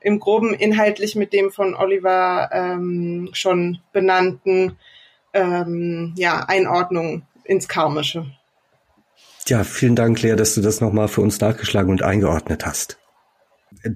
[0.00, 4.76] im groben inhaltlich mit dem von Oliver ähm, schon benannten
[5.32, 8.26] ähm, ja, Einordnung ins Karmische.
[9.46, 12.98] Ja, vielen Dank, Lea, dass du das nochmal für uns nachgeschlagen und eingeordnet hast.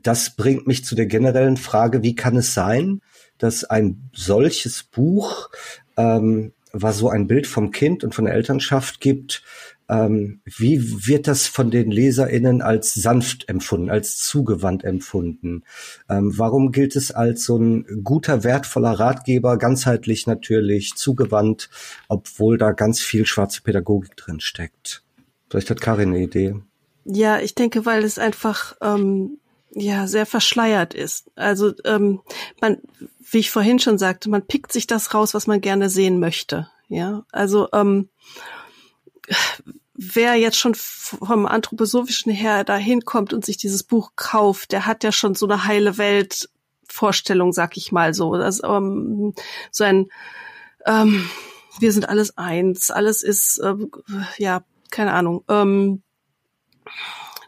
[0.02, 3.00] Das bringt mich zu der generellen Frage, wie kann es sein,
[3.38, 5.50] dass ein solches Buch,
[5.96, 9.42] ähm, was so ein Bild vom Kind und von der Elternschaft gibt,
[9.88, 15.64] ähm, wie wird das von den LeserInnen als sanft empfunden, als zugewandt empfunden?
[16.08, 21.70] Ähm, warum gilt es als so ein guter, wertvoller Ratgeber, ganzheitlich natürlich, zugewandt,
[22.08, 25.02] obwohl da ganz viel schwarze Pädagogik drin steckt?
[25.48, 26.56] Vielleicht hat Karin eine Idee.
[27.04, 29.38] Ja, ich denke, weil es einfach ähm,
[29.72, 31.30] ja sehr verschleiert ist.
[31.36, 32.20] Also ähm,
[32.60, 32.78] man,
[33.30, 36.68] wie ich vorhin schon sagte, man pickt sich das raus, was man gerne sehen möchte.
[36.88, 38.08] Ja, also ähm,
[39.94, 45.04] wer jetzt schon vom anthroposophischen her dahin kommt und sich dieses Buch kauft, der hat
[45.04, 46.48] ja schon so eine heile Welt
[46.88, 48.36] Vorstellung, sag ich mal so.
[48.36, 49.34] Das, ähm,
[49.70, 50.06] so ein
[50.86, 51.28] ähm,
[51.78, 53.74] wir sind alles eins, alles ist äh,
[54.38, 55.44] ja keine Ahnung.
[55.48, 56.02] Ähm,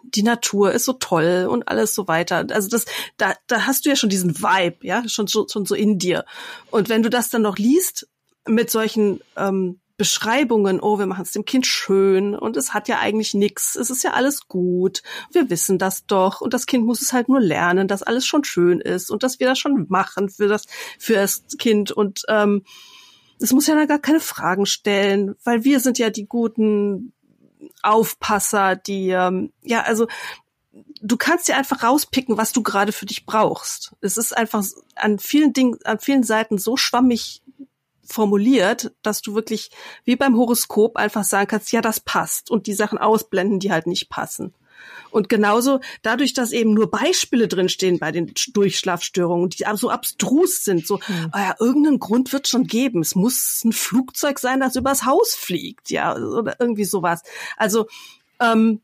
[0.03, 2.47] die Natur ist so toll und alles so weiter.
[2.51, 5.75] Also das, da, da hast du ja schon diesen Vibe, ja, schon so, schon so
[5.75, 6.25] in dir.
[6.71, 8.09] Und wenn du das dann noch liest
[8.47, 13.01] mit solchen ähm, Beschreibungen, oh, wir machen es dem Kind schön und es hat ja
[13.01, 17.03] eigentlich nichts, es ist ja alles gut, wir wissen das doch und das Kind muss
[17.03, 20.31] es halt nur lernen, dass alles schon schön ist und dass wir das schon machen
[20.31, 20.67] für das,
[21.01, 22.63] für das Kind und ähm,
[23.41, 27.13] es muss ja gar keine Fragen stellen, weil wir sind ja die guten
[27.83, 30.07] Aufpasser, die ähm, ja, also
[31.01, 33.97] du kannst dir einfach rauspicken, was du gerade für dich brauchst.
[34.01, 37.43] Es ist einfach an vielen Dingen, an vielen Seiten so schwammig
[38.09, 39.71] formuliert, dass du wirklich
[40.05, 43.87] wie beim Horoskop einfach sagen kannst, ja, das passt und die Sachen ausblenden, die halt
[43.87, 44.55] nicht passen.
[45.11, 50.87] Und genauso dadurch, dass eben nur Beispiele drinstehen bei den Durchschlafstörungen, die so abstrus sind,
[50.87, 51.33] so, mhm.
[51.35, 53.01] oh ja, irgendeinen Grund wird schon geben.
[53.01, 57.23] Es muss ein Flugzeug sein, das übers Haus fliegt, ja, oder irgendwie sowas.
[57.57, 57.87] Also,
[58.41, 58.81] ähm,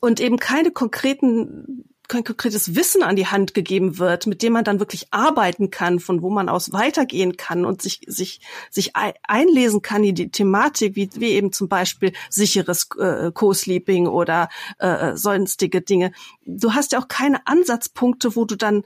[0.00, 4.64] und eben keine konkreten kein konkretes Wissen an die Hand gegeben wird, mit dem man
[4.64, 9.80] dann wirklich arbeiten kann, von wo man aus weitergehen kann und sich sich sich einlesen
[9.80, 14.48] kann in die Thematik, wie, wie eben zum Beispiel sicheres äh, Co-Sleeping oder
[14.78, 16.12] äh, sonstige Dinge.
[16.44, 18.82] Du hast ja auch keine Ansatzpunkte, wo du dann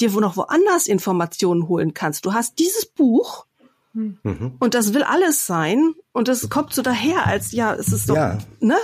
[0.00, 2.26] dir wo noch woanders Informationen holen kannst.
[2.26, 3.46] Du hast dieses Buch
[3.92, 4.56] mhm.
[4.58, 8.16] und das will alles sein und es kommt so daher, als ja, es ist doch,
[8.16, 8.38] ja.
[8.58, 8.76] ne?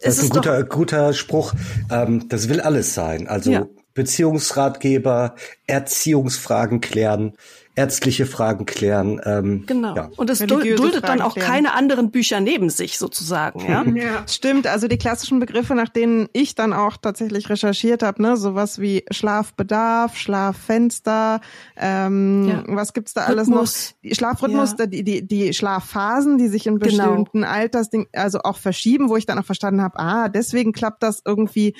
[0.00, 1.52] Das ist, ist ein guter, guter Spruch.
[1.90, 3.28] Ähm, das will alles sein.
[3.28, 3.66] Also ja.
[3.94, 5.34] Beziehungsratgeber,
[5.66, 7.34] Erziehungsfragen klären,
[7.80, 9.22] ärztliche Fragen klären.
[9.24, 9.96] Ähm, genau.
[9.96, 10.10] Ja.
[10.18, 11.50] Und es duldet Fragen dann auch klären.
[11.50, 13.60] keine anderen Bücher neben sich sozusagen.
[13.66, 13.82] Ja?
[13.94, 14.66] ja, stimmt.
[14.66, 19.04] Also die klassischen Begriffe, nach denen ich dann auch tatsächlich recherchiert habe, ne, sowas wie
[19.10, 21.40] Schlafbedarf, Schlaffenster,
[21.74, 22.64] ähm, ja.
[22.66, 23.94] was gibt's da alles Rhythmus.
[24.04, 24.14] noch?
[24.14, 24.84] Schlafrhythmus, ja.
[24.84, 27.04] die, die, die Schlafphasen, die sich in genau.
[27.04, 27.50] bestimmten genau.
[27.50, 31.74] Altersding, also auch verschieben, wo ich dann auch verstanden habe, ah, deswegen klappt das irgendwie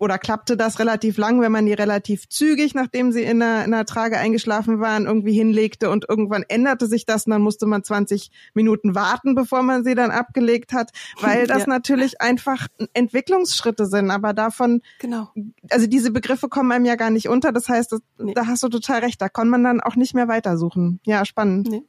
[0.00, 3.74] oder klappte das relativ lang, wenn man die relativ zügig, nachdem sie in einer, in
[3.74, 7.84] einer Trage eingeschlafen waren, irgendwie hinlegte und irgendwann änderte sich das und dann musste man
[7.84, 10.90] 20 Minuten warten, bevor man sie dann abgelegt hat,
[11.20, 11.66] weil das ja.
[11.66, 15.28] natürlich einfach Entwicklungsschritte sind, aber davon, genau.
[15.68, 18.32] also diese Begriffe kommen einem ja gar nicht unter, das heißt, das, nee.
[18.32, 21.00] da hast du total recht, da kann man dann auch nicht mehr weitersuchen.
[21.04, 21.68] Ja, spannend.
[21.68, 21.82] Nee.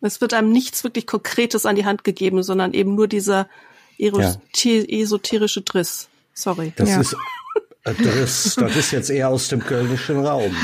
[0.00, 3.48] Es wird einem nichts wirklich Konkretes an die Hand gegeben, sondern eben nur dieser
[3.98, 6.08] esoterische Driss.
[6.38, 6.72] Sorry.
[6.76, 7.00] Das ja.
[7.00, 7.16] ist
[7.84, 10.54] äh, das, das ist jetzt eher aus dem kölnischen Raum.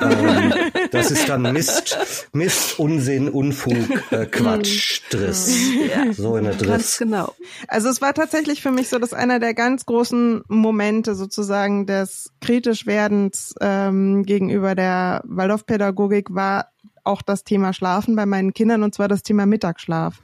[0.00, 0.54] Ähm,
[0.92, 1.98] das ist dann Mist,
[2.32, 5.52] Mist, Unsinn, Unfug, äh, Quatsch, Driss.
[5.88, 6.12] Ja.
[6.12, 6.68] So in der Driss.
[6.68, 7.34] Ganz genau.
[7.66, 12.30] Also es war tatsächlich für mich so, dass einer der ganz großen Momente sozusagen des
[12.40, 16.68] kritisch werdens ähm, gegenüber der Waldorfpädagogik war
[17.08, 20.20] auch das Thema Schlafen bei meinen Kindern und zwar das Thema Mittagsschlaf.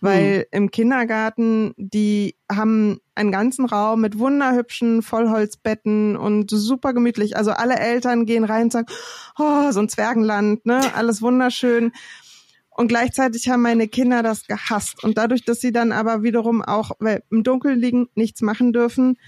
[0.00, 0.44] Weil mhm.
[0.52, 7.36] im Kindergarten, die haben einen ganzen Raum mit wunderhübschen Vollholzbetten und super gemütlich.
[7.36, 8.86] Also alle Eltern gehen rein und sagen,
[9.38, 10.80] oh, so ein Zwergenland, ne?
[10.94, 11.92] Alles wunderschön.
[12.70, 15.02] Und gleichzeitig haben meine Kinder das gehasst.
[15.02, 19.18] Und dadurch, dass sie dann aber wiederum auch weil im Dunkeln liegen, nichts machen dürfen,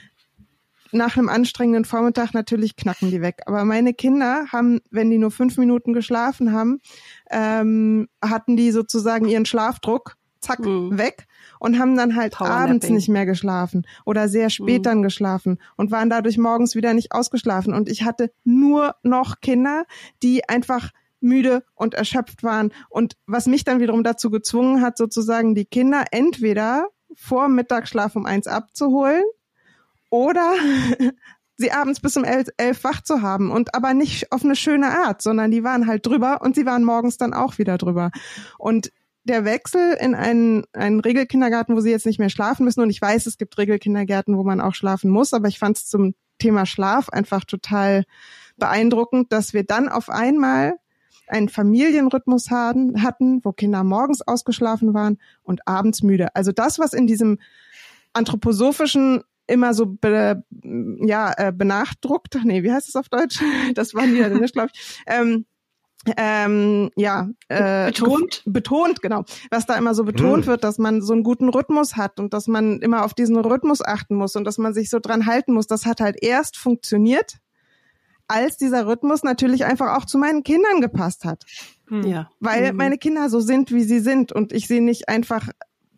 [0.93, 3.43] nach einem anstrengenden Vormittag natürlich knacken die weg.
[3.47, 6.80] Aber meine Kinder haben, wenn die nur fünf Minuten geschlafen haben,
[7.30, 10.99] ähm, hatten die sozusagen ihren Schlafdruck, zack, mhm.
[10.99, 11.26] weg
[11.59, 14.84] und haben dann halt abends nicht mehr geschlafen oder sehr spät mhm.
[14.84, 17.74] dann geschlafen und waren dadurch morgens wieder nicht ausgeschlafen.
[17.74, 19.84] Und ich hatte nur noch Kinder,
[20.22, 22.72] die einfach müde und erschöpft waren.
[22.88, 28.24] Und was mich dann wiederum dazu gezwungen hat, sozusagen die Kinder entweder vor Mittagsschlaf um
[28.24, 29.24] eins abzuholen
[30.11, 30.54] oder
[31.56, 34.88] sie abends bis um elf, elf wach zu haben und aber nicht auf eine schöne
[34.88, 38.11] Art, sondern die waren halt drüber und sie waren morgens dann auch wieder drüber.
[38.58, 38.92] Und
[39.24, 43.00] der Wechsel in einen, einen Regelkindergarten, wo sie jetzt nicht mehr schlafen müssen, und ich
[43.00, 46.64] weiß, es gibt Regelkindergärten, wo man auch schlafen muss, aber ich fand es zum Thema
[46.64, 48.04] Schlaf einfach total
[48.56, 50.74] beeindruckend, dass wir dann auf einmal
[51.28, 56.34] einen Familienrhythmus hatten, hatten, wo Kinder morgens ausgeschlafen waren und abends müde.
[56.34, 57.38] Also das, was in diesem
[58.12, 60.42] anthroposophischen immer so be,
[61.05, 63.40] ja äh, benachdruckt, nee, wie heißt es auf Deutsch?
[63.74, 65.03] Das war niederländisch, glaube ich.
[65.07, 65.44] Ähm,
[66.16, 70.51] ähm, ja äh, betont betont genau was da immer so betont mhm.
[70.51, 73.82] wird dass man so einen guten Rhythmus hat und dass man immer auf diesen Rhythmus
[73.84, 77.36] achten muss und dass man sich so dran halten muss das hat halt erst funktioniert
[78.28, 81.44] als dieser Rhythmus natürlich einfach auch zu meinen Kindern gepasst hat
[81.90, 82.78] ja weil mhm.
[82.78, 85.51] meine Kinder so sind wie sie sind und ich sie nicht einfach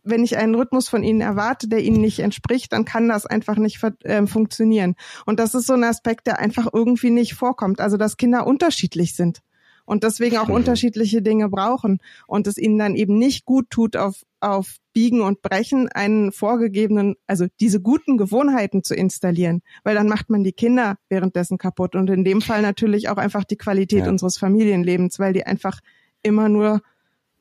[0.03, 3.57] wenn ich einen Rhythmus von ihnen erwarte, der ihnen nicht entspricht, dann kann das einfach
[3.57, 4.97] nicht äh, funktionieren.
[5.27, 7.81] Und das ist so ein Aspekt, der einfach irgendwie nicht vorkommt.
[7.81, 9.41] Also, dass Kinder unterschiedlich sind
[9.85, 10.55] und deswegen auch mhm.
[10.55, 15.43] unterschiedliche Dinge brauchen und es ihnen dann eben nicht gut tut, auf, auf Biegen und
[15.43, 20.97] Brechen einen vorgegebenen, also diese guten Gewohnheiten zu installieren, weil dann macht man die Kinder
[21.09, 24.11] währenddessen kaputt und in dem Fall natürlich auch einfach die Qualität ja.
[24.11, 25.81] unseres Familienlebens, weil die einfach
[26.23, 26.83] immer nur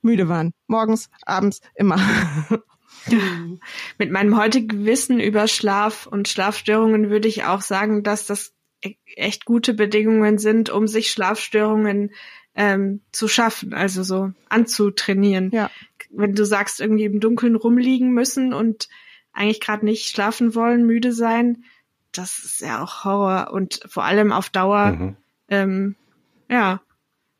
[0.02, 0.54] müde waren.
[0.68, 1.98] Morgens, abends, immer.
[3.98, 8.96] Mit meinem heutigen Wissen über Schlaf und Schlafstörungen würde ich auch sagen, dass das e-,
[9.16, 12.12] echt gute Bedingungen sind, um sich Schlafstörungen
[12.54, 15.52] ähm, zu schaffen, also so anzutrainieren.
[15.52, 15.72] Ja.
[16.10, 18.90] Wenn du sagst, irgendwie im Dunkeln rumliegen müssen und
[19.34, 21.64] eigentlich gerade nicht schlafen wollen, müde sein,
[22.12, 25.16] das ist ja auch Horror und vor allem auf Dauer, mhm.
[25.48, 25.96] ähm,
[26.50, 26.82] ja,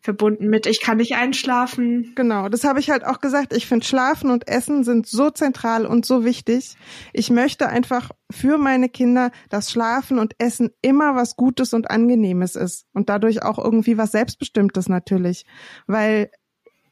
[0.02, 2.14] verbunden mit, ich kann nicht einschlafen.
[2.16, 3.54] Genau, das habe ich halt auch gesagt.
[3.54, 6.76] Ich finde, Schlafen und Essen sind so zentral und so wichtig.
[7.14, 12.56] Ich möchte einfach für meine Kinder, dass Schlafen und Essen immer was Gutes und Angenehmes
[12.56, 15.46] ist und dadurch auch irgendwie was Selbstbestimmtes natürlich,
[15.86, 16.32] weil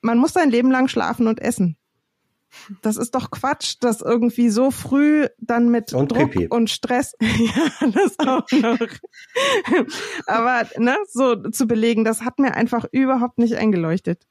[0.01, 1.78] man muss sein Leben lang schlafen und essen.
[2.81, 6.47] Das ist doch Quatsch, das irgendwie so früh dann mit und Druck Pipi.
[6.47, 8.87] und Stress, ja, das auch noch.
[10.25, 14.23] Aber ne, so zu belegen, das hat mir einfach überhaupt nicht eingeleuchtet.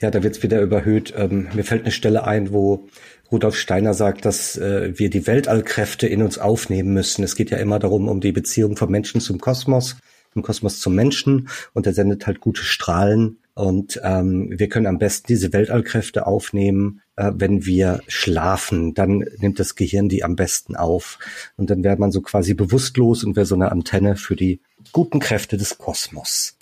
[0.00, 1.14] Ja, da wird's wieder überhöht.
[1.16, 2.86] Ähm, mir fällt eine Stelle ein, wo
[3.32, 7.24] Rudolf Steiner sagt, dass äh, wir die Weltallkräfte in uns aufnehmen müssen.
[7.24, 9.96] Es geht ja immer darum, um die Beziehung vom Menschen zum Kosmos,
[10.32, 11.48] vom Kosmos zum Menschen.
[11.72, 17.00] Und er sendet halt gute Strahlen und ähm, wir können am besten diese Weltallkräfte aufnehmen,
[17.16, 18.94] wenn wir schlafen.
[18.94, 21.18] Dann nimmt das Gehirn die am besten auf.
[21.56, 24.60] Und dann wäre man so quasi bewusstlos und wäre so eine Antenne für die
[24.92, 26.56] guten Kräfte des Kosmos.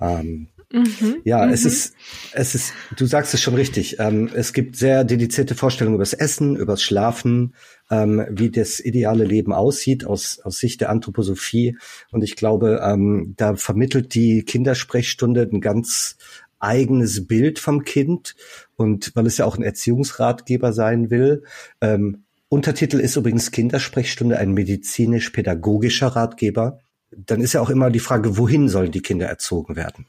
[0.00, 1.52] Ähm, Mhm, ja, mhm.
[1.52, 1.94] es ist,
[2.32, 3.98] es ist, du sagst es schon richtig.
[3.98, 7.54] Ähm, es gibt sehr dedizierte Vorstellungen über das Essen, über das Schlafen,
[7.90, 11.76] ähm, wie das ideale Leben aussieht aus, aus Sicht der Anthroposophie.
[12.10, 16.16] Und ich glaube, ähm, da vermittelt die Kindersprechstunde ein ganz
[16.58, 18.34] eigenes Bild vom Kind.
[18.76, 21.44] Und weil es ja auch ein Erziehungsratgeber sein will,
[21.80, 26.80] ähm, Untertitel ist übrigens Kindersprechstunde ein medizinisch-pädagogischer Ratgeber.
[27.10, 30.04] Dann ist ja auch immer die Frage, wohin sollen die Kinder erzogen werden?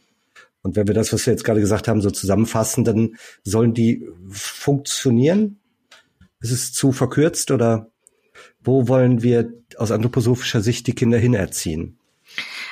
[0.62, 4.08] Und wenn wir das, was wir jetzt gerade gesagt haben, so zusammenfassen, dann sollen die
[4.30, 5.60] funktionieren?
[6.42, 7.90] Ist es zu verkürzt oder
[8.62, 11.98] wo wollen wir aus anthroposophischer Sicht die Kinder hinerziehen?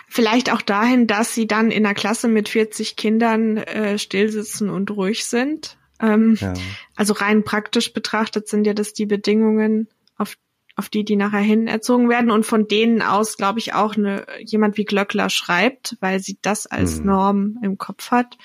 [0.08, 4.92] Vielleicht auch dahin, dass sie dann in einer Klasse mit 40 Kindern äh, stillsitzen und
[4.92, 5.78] ruhig sind.
[6.02, 6.54] Ähm, ja.
[6.96, 9.88] Also rein praktisch betrachtet sind ja das die Bedingungen,
[10.18, 10.36] auf
[10.76, 14.26] auf die die nachher hin erzogen werden und von denen aus, glaube ich, auch eine,
[14.40, 17.06] jemand wie Glöckler schreibt, weil sie das als hm.
[17.06, 18.38] Norm im Kopf hat.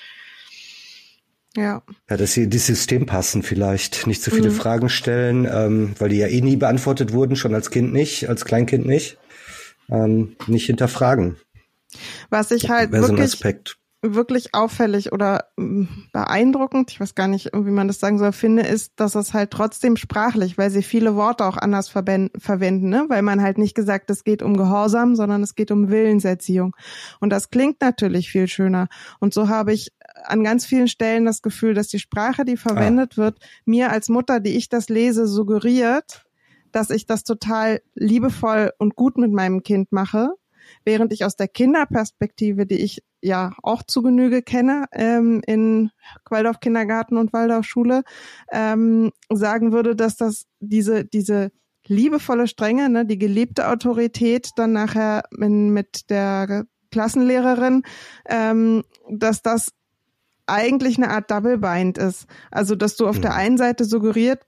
[1.55, 1.81] Ja.
[2.09, 4.55] Ja, dass sie in das System passen vielleicht, nicht zu so viele mhm.
[4.55, 8.45] Fragen stellen, ähm, weil die ja eh nie beantwortet wurden, schon als Kind nicht, als
[8.45, 9.17] Kleinkind nicht.
[9.89, 11.37] Ähm, nicht hinterfragen.
[12.29, 13.77] Was ich halt wirklich, Aspekt
[14.15, 18.63] wirklich auffällig oder mm, beeindruckend, ich weiß gar nicht, wie man das sagen soll, finde,
[18.63, 23.05] ist, dass es halt trotzdem sprachlich, weil sie viele Worte auch anders verwenden, ne?
[23.07, 26.75] weil man halt nicht gesagt, es geht um Gehorsam, sondern es geht um Willenserziehung.
[27.19, 28.87] Und das klingt natürlich viel schöner.
[29.19, 29.91] Und so habe ich
[30.23, 33.17] an ganz vielen Stellen das Gefühl, dass die Sprache, die verwendet ah.
[33.17, 36.25] wird, mir als Mutter, die ich das lese, suggeriert,
[36.71, 40.31] dass ich das total liebevoll und gut mit meinem Kind mache
[40.85, 45.91] während ich aus der Kinderperspektive, die ich ja auch zu Genüge kenne ähm, in
[46.29, 48.03] Waldorf Kindergarten und Waldorf Schule,
[48.51, 51.51] ähm, sagen würde, dass das diese diese
[51.87, 57.83] liebevolle Strenge, ne, die geliebte Autorität dann nachher in, mit der Klassenlehrerin,
[58.27, 59.71] ähm, dass das
[60.45, 62.25] eigentlich eine Art Double Bind ist.
[62.51, 63.21] Also, dass du auf mhm.
[63.21, 64.47] der einen Seite suggeriert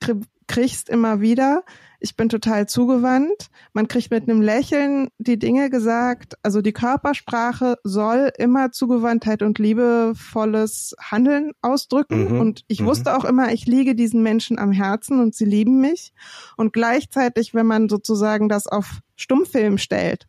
[0.49, 1.63] kriegst immer wieder,
[2.01, 3.49] ich bin total zugewandt.
[3.73, 6.35] Man kriegt mit einem Lächeln die Dinge gesagt.
[6.43, 12.33] Also die Körpersprache soll immer Zugewandtheit und liebevolles Handeln ausdrücken.
[12.33, 12.39] Mhm.
[12.39, 12.85] Und ich mhm.
[12.85, 16.13] wusste auch immer, ich liege diesen Menschen am Herzen und sie lieben mich.
[16.55, 20.27] Und gleichzeitig, wenn man sozusagen das auf Stummfilm stellt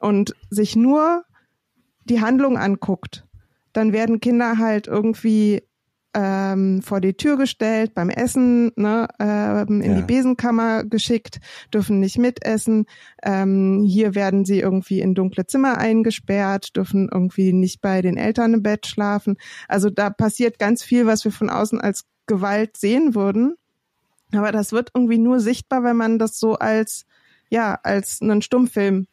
[0.00, 1.24] und sich nur
[2.04, 3.24] die Handlung anguckt,
[3.72, 5.62] dann werden Kinder halt irgendwie
[6.18, 9.96] ähm, vor die Tür gestellt beim Essen, ne, ähm, in ja.
[9.98, 11.40] die Besenkammer geschickt,
[11.74, 12.86] dürfen nicht mitessen.
[13.22, 18.54] Ähm, hier werden sie irgendwie in dunkle Zimmer eingesperrt, dürfen irgendwie nicht bei den Eltern
[18.54, 19.36] im Bett schlafen.
[19.68, 23.56] Also da passiert ganz viel, was wir von außen als Gewalt sehen würden.
[24.32, 27.04] Aber das wird irgendwie nur sichtbar, wenn man das so als,
[27.50, 29.06] ja, als einen Stummfilm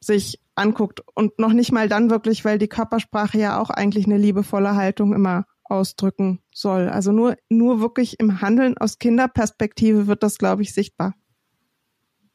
[0.00, 4.16] sich anguckt und noch nicht mal dann wirklich, weil die Körpersprache ja auch eigentlich eine
[4.16, 6.88] liebevolle Haltung immer ausdrücken soll.
[6.88, 11.14] Also nur, nur wirklich im Handeln aus Kinderperspektive wird das, glaube ich, sichtbar.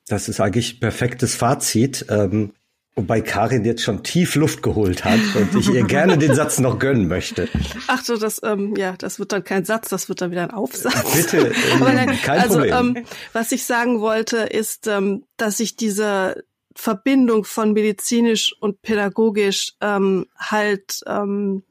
[0.07, 2.05] Das ist eigentlich perfektes Fazit.
[2.09, 2.53] Ähm,
[2.95, 6.77] wobei Karin jetzt schon tief Luft geholt hat und ich ihr gerne den Satz noch
[6.77, 7.47] gönnen möchte.
[7.87, 10.51] Ach so, das, ähm, ja, das wird dann kein Satz, das wird dann wieder ein
[10.51, 11.15] Aufsatz.
[11.15, 12.97] Bitte, ähm, nein, kein also, Problem.
[12.97, 16.43] Ähm, was ich sagen wollte, ist, ähm, dass ich diese
[16.75, 21.63] Verbindung von medizinisch und pädagogisch ähm, halt ähm,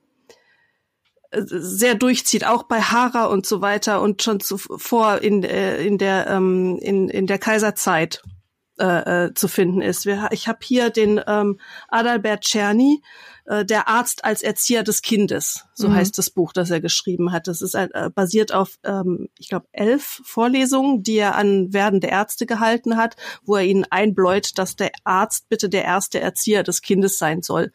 [1.32, 6.26] sehr durchzieht, auch bei Hara und so weiter und schon zuvor in, äh, in der
[6.26, 8.22] ähm, in, in der Kaiserzeit
[8.80, 10.06] äh, äh, zu finden ist.
[10.06, 13.02] Wir, ich habe hier den ähm, Adalbert Czerny,
[13.44, 15.96] äh, der Arzt als Erzieher des Kindes, so mhm.
[15.96, 17.46] heißt das Buch, das er geschrieben hat.
[17.46, 22.46] Das ist äh, basiert auf, ähm, ich glaube, elf Vorlesungen, die er an werdende Ärzte
[22.46, 27.18] gehalten hat, wo er ihnen einbläut, dass der Arzt bitte der erste Erzieher des Kindes
[27.18, 27.72] sein soll.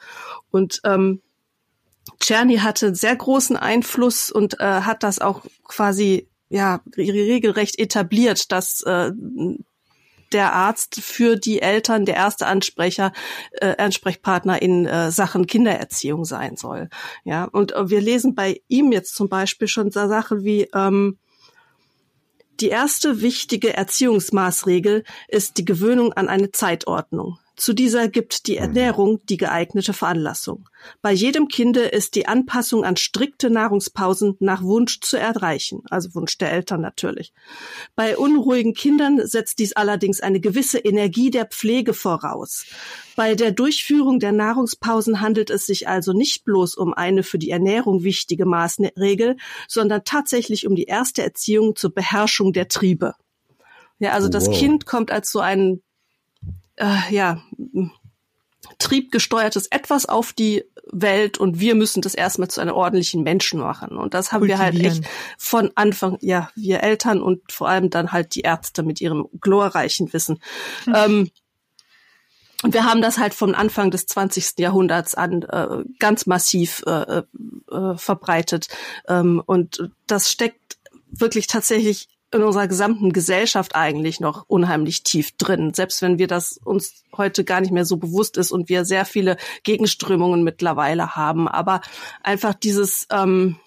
[0.49, 1.21] Und ähm,
[2.19, 8.81] Czerny hatte sehr großen Einfluss und äh, hat das auch quasi ja regelrecht etabliert, dass
[8.81, 9.11] äh,
[10.31, 13.13] der Arzt für die Eltern der erste Ansprecher,
[13.53, 16.89] äh, Ansprechpartner in äh, Sachen Kindererziehung sein soll.
[17.23, 21.19] Ja, und äh, wir lesen bei ihm jetzt zum Beispiel schon so Sachen wie ähm,
[22.59, 27.37] die erste wichtige Erziehungsmaßregel ist die Gewöhnung an eine Zeitordnung.
[27.55, 28.59] Zu dieser gibt die mhm.
[28.59, 30.67] Ernährung die geeignete Veranlassung.
[31.01, 36.37] Bei jedem Kinde ist die Anpassung an strikte Nahrungspausen nach Wunsch zu erreichen, also Wunsch
[36.37, 37.33] der Eltern natürlich.
[37.95, 42.65] Bei unruhigen Kindern setzt dies allerdings eine gewisse Energie der Pflege voraus.
[43.15, 47.49] Bei der Durchführung der Nahrungspausen handelt es sich also nicht bloß um eine für die
[47.49, 49.37] Ernährung wichtige Maßregel,
[49.67, 53.13] sondern tatsächlich um die erste Erziehung zur Beherrschung der Triebe.
[53.99, 54.57] Ja, also das wow.
[54.57, 55.81] Kind kommt als so ein
[56.77, 57.41] äh, ja,
[58.79, 63.97] triebgesteuertes Etwas auf die Welt und wir müssen das erstmal zu einem ordentlichen Menschen machen.
[63.97, 65.03] Und das haben wir halt echt
[65.37, 70.11] von Anfang, ja, wir Eltern und vor allem dann halt die Ärzte mit ihrem glorreichen
[70.13, 70.39] Wissen.
[70.85, 70.93] Mhm.
[70.95, 71.31] Ähm,
[72.63, 74.57] und wir haben das halt vom Anfang des 20.
[74.59, 77.21] Jahrhunderts an äh, ganz massiv äh,
[77.71, 78.67] äh, verbreitet.
[79.07, 80.77] Ähm, und das steckt
[81.09, 86.59] wirklich tatsächlich in unserer gesamten Gesellschaft eigentlich noch unheimlich tief drin, selbst wenn wir das
[86.63, 91.47] uns heute gar nicht mehr so bewusst ist und wir sehr viele Gegenströmungen mittlerweile haben.
[91.47, 91.81] Aber
[92.23, 93.57] einfach dieses, ähm,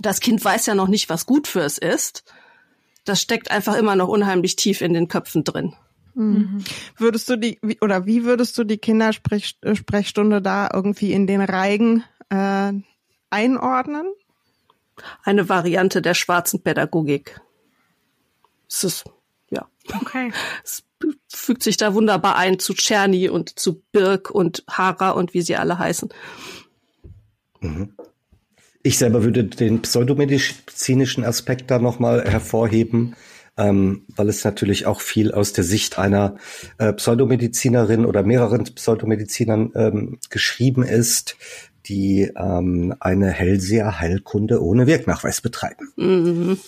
[0.00, 2.24] das Kind weiß ja noch nicht, was gut für es ist.
[3.04, 5.74] Das steckt einfach immer noch unheimlich tief in den Köpfen drin.
[6.14, 6.64] Mhm.
[6.96, 12.72] Würdest du die, oder wie würdest du die Kindersprechstunde da irgendwie in den Reigen äh,
[13.30, 14.06] einordnen?
[15.22, 17.40] Eine Variante der schwarzen Pädagogik.
[18.68, 19.04] Es ist,
[19.50, 19.66] ja.
[20.00, 20.32] Okay.
[20.64, 20.82] Es
[21.28, 25.56] fügt sich da wunderbar ein zu Czerny und zu Birk und Hara und wie sie
[25.56, 26.08] alle heißen.
[27.60, 27.94] Mhm.
[28.82, 33.14] Ich selber würde den pseudomedizinischen Aspekt da nochmal hervorheben
[33.56, 36.36] ähm, weil es natürlich auch viel aus der Sicht einer
[36.78, 41.36] äh, Pseudomedizinerin oder mehreren Pseudomedizinern ähm, geschrieben ist,
[41.88, 45.92] die ähm, eine Hellseher-Heilkunde ohne Wirknachweis betreiben.
[45.96, 46.58] Mhm.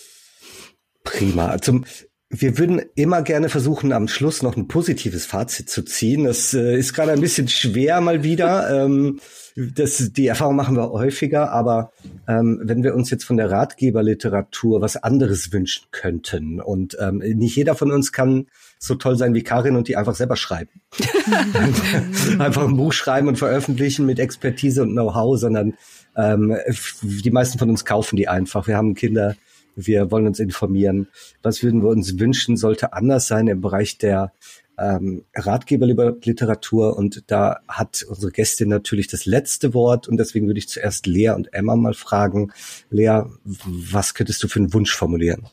[1.05, 1.61] Prima.
[1.61, 1.85] Zum,
[2.31, 6.25] wir würden immer gerne versuchen, am Schluss noch ein positives Fazit zu ziehen.
[6.25, 8.85] Das äh, ist gerade ein bisschen schwer mal wieder.
[8.85, 9.21] ähm,
[9.57, 11.91] das, die Erfahrung machen wir häufiger, aber
[12.29, 17.57] ähm, wenn wir uns jetzt von der Ratgeberliteratur was anderes wünschen könnten und ähm, nicht
[17.57, 18.47] jeder von uns kann
[18.79, 20.81] so toll sein wie Karin und die einfach selber schreiben.
[22.39, 25.75] einfach ein Buch schreiben und veröffentlichen mit Expertise und Know-how, sondern
[26.17, 26.57] ähm,
[27.03, 28.67] die meisten von uns kaufen die einfach.
[28.67, 29.37] Wir haben Kinder,
[29.75, 31.09] wir wollen uns informieren.
[31.43, 34.33] Was würden wir uns wünschen, sollte anders sein im Bereich der
[34.79, 40.69] ähm, Ratgeberliteratur und da hat unsere Gästin natürlich das letzte Wort und deswegen würde ich
[40.69, 42.53] zuerst Lea und Emma mal fragen.
[42.91, 45.47] Lea, was könntest du für einen Wunsch formulieren?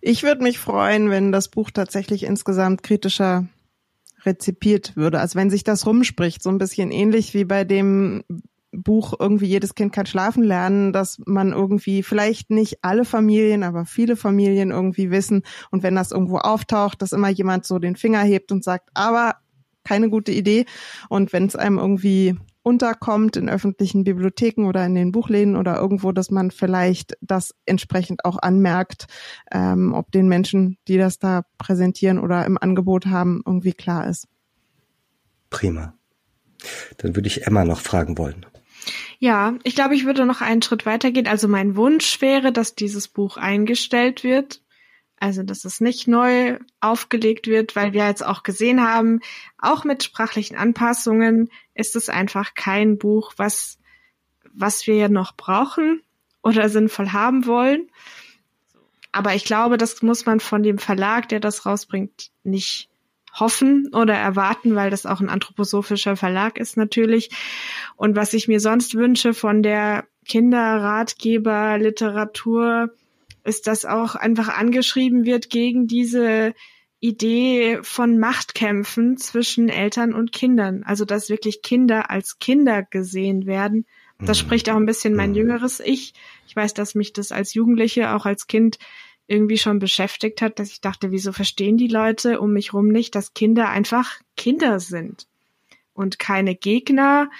[0.00, 3.46] Ich würde mich freuen, wenn das Buch tatsächlich insgesamt kritischer
[4.24, 5.20] rezipiert würde.
[5.20, 8.24] Also wenn sich das rumspricht, so ein bisschen ähnlich wie bei dem
[8.70, 13.86] Buch irgendwie jedes Kind kann schlafen lernen, dass man irgendwie vielleicht nicht alle Familien, aber
[13.86, 18.20] viele Familien irgendwie wissen und wenn das irgendwo auftaucht, dass immer jemand so den Finger
[18.20, 19.36] hebt und sagt, aber
[19.84, 20.66] keine gute Idee
[21.08, 22.36] und wenn es einem irgendwie
[22.68, 28.24] unterkommt in öffentlichen Bibliotheken oder in den Buchläden oder irgendwo, dass man vielleicht das entsprechend
[28.24, 29.06] auch anmerkt,
[29.50, 34.28] ähm, ob den Menschen, die das da präsentieren oder im Angebot haben, irgendwie klar ist.
[35.48, 35.94] Prima.
[36.98, 38.44] Dann würde ich Emma noch fragen wollen.
[39.18, 41.26] Ja, ich glaube, ich würde noch einen Schritt weitergehen.
[41.26, 44.62] Also mein Wunsch wäre, dass dieses Buch eingestellt wird.
[45.20, 49.20] Also, dass es nicht neu aufgelegt wird, weil wir jetzt auch gesehen haben,
[49.58, 53.78] auch mit sprachlichen Anpassungen ist es einfach kein Buch, was,
[54.52, 56.02] was wir ja noch brauchen
[56.42, 57.90] oder sinnvoll haben wollen.
[59.10, 62.88] Aber ich glaube, das muss man von dem Verlag, der das rausbringt, nicht
[63.34, 67.30] hoffen oder erwarten, weil das auch ein anthroposophischer Verlag ist natürlich.
[67.96, 72.90] Und was ich mir sonst wünsche von der Kinderratgeberliteratur,
[73.48, 76.54] ist, dass auch einfach angeschrieben wird gegen diese
[77.00, 80.82] Idee von Machtkämpfen zwischen Eltern und Kindern.
[80.84, 83.86] Also dass wirklich Kinder als Kinder gesehen werden.
[84.20, 84.46] Das mhm.
[84.46, 85.36] spricht auch ein bisschen mein mhm.
[85.36, 86.14] jüngeres Ich.
[86.46, 88.78] Ich weiß, dass mich das als Jugendliche, auch als Kind
[89.28, 93.14] irgendwie schon beschäftigt hat, dass ich dachte, wieso verstehen die Leute um mich rum nicht,
[93.14, 95.26] dass Kinder einfach Kinder sind
[95.92, 97.30] und keine Gegner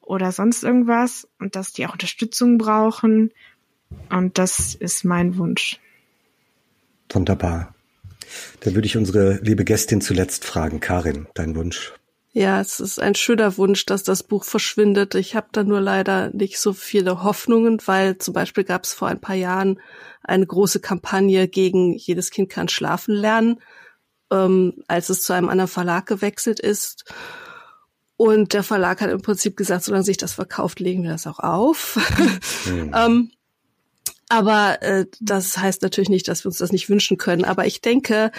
[0.00, 3.32] oder sonst irgendwas und dass die auch Unterstützung brauchen.
[4.10, 5.80] Und das ist mein Wunsch.
[7.10, 7.74] Wunderbar.
[8.60, 10.80] Da würde ich unsere liebe Gästin zuletzt fragen.
[10.80, 11.92] Karin, dein Wunsch.
[12.32, 15.16] Ja, es ist ein schöner Wunsch, dass das Buch verschwindet.
[15.16, 19.08] Ich habe da nur leider nicht so viele Hoffnungen, weil zum Beispiel gab es vor
[19.08, 19.80] ein paar Jahren
[20.22, 23.60] eine große Kampagne gegen jedes Kind kann schlafen lernen,
[24.30, 27.04] ähm, als es zu einem anderen Verlag gewechselt ist.
[28.16, 31.40] Und der Verlag hat im Prinzip gesagt, solange sich das verkauft, legen wir das auch
[31.40, 31.98] auf.
[32.66, 32.92] Mhm.
[32.94, 33.30] ähm,
[34.30, 37.44] aber äh, das heißt natürlich nicht, dass wir uns das nicht wünschen können.
[37.44, 38.30] Aber ich denke,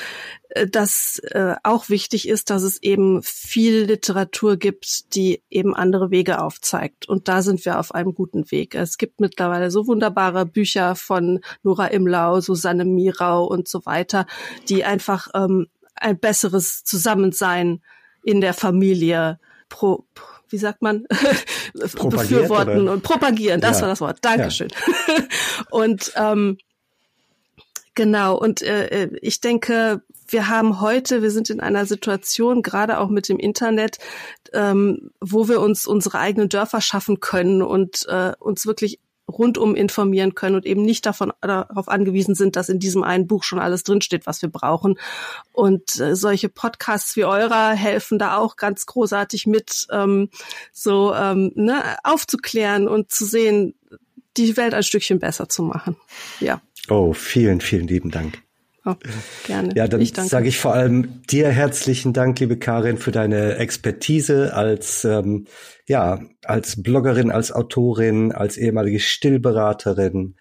[0.49, 6.09] äh, dass äh, auch wichtig ist, dass es eben viel Literatur gibt, die eben andere
[6.09, 7.09] Wege aufzeigt.
[7.09, 8.73] Und da sind wir auf einem guten Weg.
[8.73, 14.27] Es gibt mittlerweile so wunderbare Bücher von Nora Imlau, Susanne Mirau und so weiter,
[14.69, 17.81] die einfach ähm, ein besseres Zusammensein
[18.23, 20.05] in der Familie pro,
[20.51, 21.05] wie sagt man,
[21.73, 22.93] befürworten oder?
[22.93, 23.61] und propagieren.
[23.61, 23.81] Das ja.
[23.83, 24.19] war das Wort.
[24.21, 24.69] Dankeschön.
[24.69, 25.23] Ja.
[25.71, 26.57] und ähm,
[27.95, 33.09] genau, und äh, ich denke, wir haben heute, wir sind in einer Situation, gerade auch
[33.09, 33.97] mit dem Internet,
[34.53, 38.99] ähm, wo wir uns unsere eigenen Dörfer schaffen können und äh, uns wirklich
[39.31, 43.43] rundum informieren können und eben nicht davon darauf angewiesen sind, dass in diesem einen Buch
[43.43, 44.99] schon alles drinsteht, was wir brauchen.
[45.53, 50.29] Und äh, solche Podcasts wie eurer helfen da auch ganz großartig mit, ähm,
[50.71, 53.75] so ähm, ne, aufzuklären und zu sehen,
[54.37, 55.97] die Welt ein Stückchen besser zu machen.
[56.39, 56.61] Ja.
[56.89, 58.41] Oh, vielen, vielen lieben Dank.
[58.83, 58.95] Oh,
[59.45, 59.73] gerne.
[59.75, 65.05] Ja, dann sage ich vor allem dir herzlichen Dank, liebe Karin, für deine Expertise als
[65.05, 65.45] ähm,
[65.87, 70.35] ja als Bloggerin, als Autorin, als ehemalige Stillberaterin,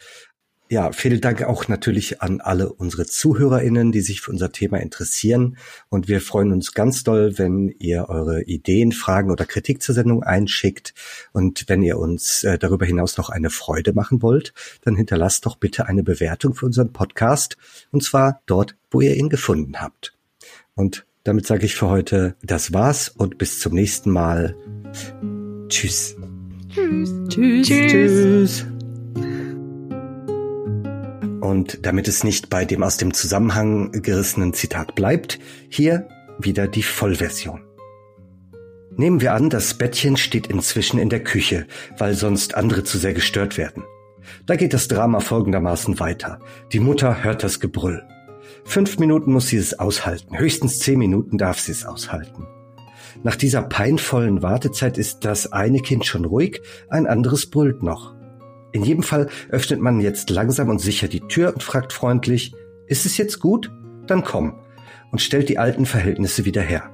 [0.71, 5.57] ja, vielen Dank auch natürlich an alle unsere ZuhörerInnen, die sich für unser Thema interessieren.
[5.89, 10.23] Und wir freuen uns ganz doll, wenn ihr eure Ideen, Fragen oder Kritik zur Sendung
[10.23, 10.95] einschickt.
[11.33, 15.57] Und wenn ihr uns äh, darüber hinaus noch eine Freude machen wollt, dann hinterlasst doch
[15.57, 17.57] bitte eine Bewertung für unseren Podcast.
[17.91, 20.15] Und zwar dort, wo ihr ihn gefunden habt.
[20.77, 24.55] Und damit sage ich für heute, das war's und bis zum nächsten Mal.
[25.69, 26.17] Tschüss.
[26.69, 27.11] Tschüss.
[27.29, 27.67] Tschüss.
[27.67, 27.91] Tschüss.
[27.91, 28.67] Tschüss.
[31.41, 35.39] Und damit es nicht bei dem aus dem Zusammenhang gerissenen Zitat bleibt,
[35.69, 36.09] hier
[36.39, 37.63] wieder die Vollversion.
[38.97, 43.15] Nehmen wir an, das Bettchen steht inzwischen in der Küche, weil sonst andere zu sehr
[43.15, 43.85] gestört werden.
[44.47, 46.41] Da geht das Drama folgendermaßen weiter.
[46.73, 48.03] Die Mutter hört das Gebrüll.
[48.65, 52.47] Fünf Minuten muss sie es aushalten, höchstens zehn Minuten darf sie es aushalten.
[53.23, 58.15] Nach dieser peinvollen Wartezeit ist das eine Kind schon ruhig, ein anderes brüllt noch.
[58.73, 62.55] In jedem Fall öffnet man jetzt langsam und sicher die Tür und fragt freundlich,
[62.87, 63.71] ist es jetzt gut?
[64.07, 64.55] Dann komm
[65.11, 66.91] und stellt die alten Verhältnisse wieder her.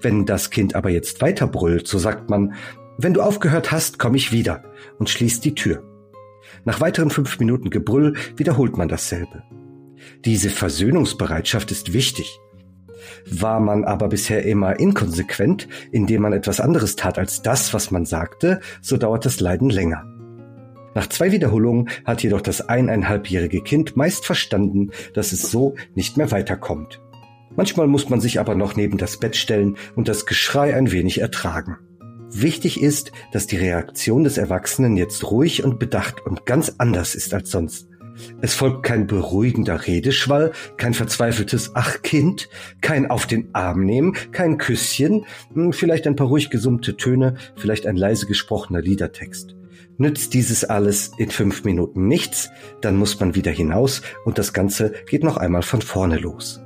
[0.00, 2.54] Wenn das Kind aber jetzt weiter brüllt, so sagt man,
[2.98, 4.64] wenn du aufgehört hast, komm ich wieder
[4.98, 5.82] und schließt die Tür.
[6.64, 9.42] Nach weiteren fünf Minuten Gebrüll wiederholt man dasselbe.
[10.24, 12.38] Diese Versöhnungsbereitschaft ist wichtig.
[13.30, 18.06] War man aber bisher immer inkonsequent, indem man etwas anderes tat als das, was man
[18.06, 20.15] sagte, so dauert das Leiden länger.
[20.96, 26.30] Nach zwei Wiederholungen hat jedoch das eineinhalbjährige Kind meist verstanden, dass es so nicht mehr
[26.30, 27.02] weiterkommt.
[27.54, 31.20] Manchmal muss man sich aber noch neben das Bett stellen und das Geschrei ein wenig
[31.20, 31.76] ertragen.
[32.30, 37.34] Wichtig ist, dass die Reaktion des Erwachsenen jetzt ruhig und bedacht und ganz anders ist
[37.34, 37.88] als sonst.
[38.40, 42.48] Es folgt kein beruhigender Redeschwall, kein verzweifeltes Ach Kind,
[42.80, 47.86] kein Auf den Arm nehmen, kein Küsschen, hm, vielleicht ein paar ruhig gesummte Töne, vielleicht
[47.86, 49.56] ein leise gesprochener Liedertext.
[49.98, 52.50] Nützt dieses alles in fünf Minuten nichts,
[52.80, 56.60] dann muss man wieder hinaus und das Ganze geht noch einmal von vorne los.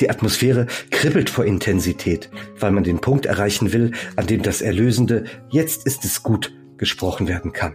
[0.00, 5.24] Die Atmosphäre kribbelt vor Intensität, weil man den Punkt erreichen will, an dem das Erlösende
[5.50, 7.74] Jetzt ist es gut gesprochen werden kann.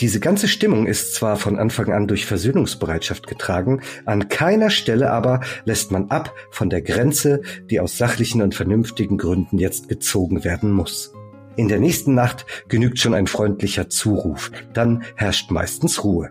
[0.00, 5.40] Diese ganze Stimmung ist zwar von Anfang an durch Versöhnungsbereitschaft getragen, an keiner Stelle aber
[5.64, 10.70] lässt man ab von der Grenze, die aus sachlichen und vernünftigen Gründen jetzt gezogen werden
[10.70, 11.12] muss.
[11.56, 16.30] In der nächsten Nacht genügt schon ein freundlicher Zuruf, dann herrscht meistens Ruhe.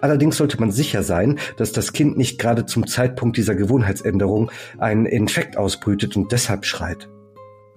[0.00, 5.06] Allerdings sollte man sicher sein, dass das Kind nicht gerade zum Zeitpunkt dieser Gewohnheitsänderung einen
[5.06, 7.08] Infekt ausbrütet und deshalb schreit.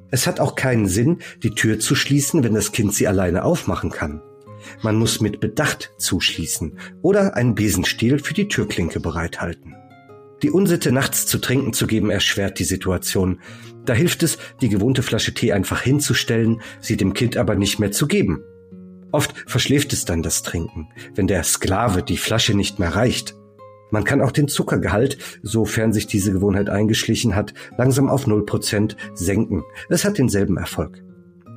[0.10, 3.90] Es hat auch keinen Sinn, die Tür zu schließen, wenn das Kind sie alleine aufmachen
[3.90, 4.22] kann.
[4.82, 9.76] Man muss mit Bedacht zuschließen oder einen Besenstiel für die Türklinke bereithalten.
[10.44, 13.40] Die Unsitte, nachts zu trinken zu geben, erschwert die Situation.
[13.86, 17.94] Da hilft es, die gewohnte Flasche Tee einfach hinzustellen, sie dem Kind aber nicht mehr
[17.94, 18.44] zu geben.
[19.14, 23.36] Oft verschläft es dann das Trinken, wenn der Sklave die Flasche nicht mehr reicht.
[23.90, 29.64] Man kann auch den Zuckergehalt, sofern sich diese Gewohnheit eingeschlichen hat, langsam auf 0% senken.
[29.88, 31.04] Es hat denselben Erfolg.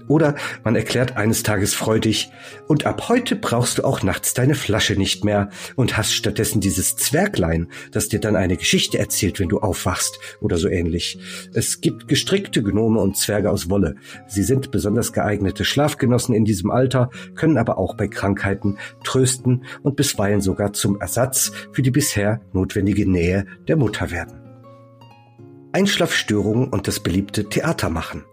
[0.08, 2.30] Oder man erklärt eines Tages freudig,
[2.68, 6.96] und ab heute brauchst du auch nachts deine Flasche nicht mehr und hast stattdessen dieses
[6.96, 11.18] Zwerglein, das dir dann eine Geschichte erzählt, wenn du aufwachst oder so ähnlich.
[11.54, 13.96] Es gibt gestrickte Gnome und Zwerge aus Wolle.
[14.26, 19.96] Sie sind besonders geeignete Schlafgenossen in diesem Alter, können aber auch bei Krankheiten trösten und
[19.96, 24.40] bisweilen sogar zum Ersatz für die bisher notwendige Nähe der Mutter werden.
[25.72, 28.24] Einschlafstörungen und das beliebte Theater machen.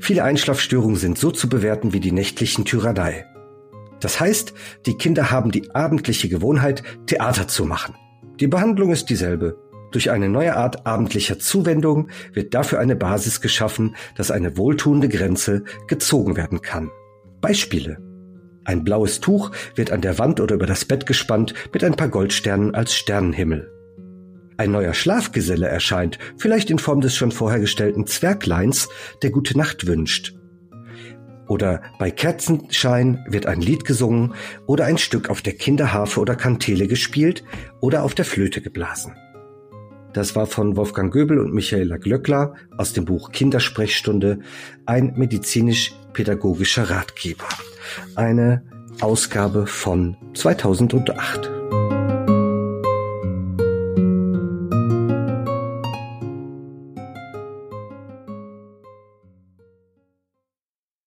[0.00, 3.26] Viele Einschlafstörungen sind so zu bewerten wie die nächtlichen Tyrannei.
[4.00, 4.54] Das heißt,
[4.86, 7.94] die Kinder haben die abendliche Gewohnheit, Theater zu machen.
[8.40, 9.58] Die Behandlung ist dieselbe.
[9.92, 15.64] Durch eine neue Art abendlicher Zuwendung wird dafür eine Basis geschaffen, dass eine wohltuende Grenze
[15.86, 16.90] gezogen werden kann.
[17.42, 17.98] Beispiele.
[18.64, 22.08] Ein blaues Tuch wird an der Wand oder über das Bett gespannt mit ein paar
[22.08, 23.70] Goldsternen als Sternenhimmel
[24.60, 28.90] ein neuer Schlafgeselle erscheint, vielleicht in Form des schon vorher gestellten Zwergleins,
[29.22, 30.34] der gute Nacht wünscht.
[31.48, 34.34] Oder bei Kerzenschein wird ein Lied gesungen
[34.66, 37.42] oder ein Stück auf der Kinderharfe oder Kantele gespielt
[37.80, 39.14] oder auf der Flöte geblasen.
[40.12, 44.40] Das war von Wolfgang Göbel und Michaela Glöckler aus dem Buch Kindersprechstunde,
[44.84, 47.48] ein medizinisch-pädagogischer Ratgeber.
[48.14, 48.62] Eine
[49.00, 51.50] Ausgabe von 2008.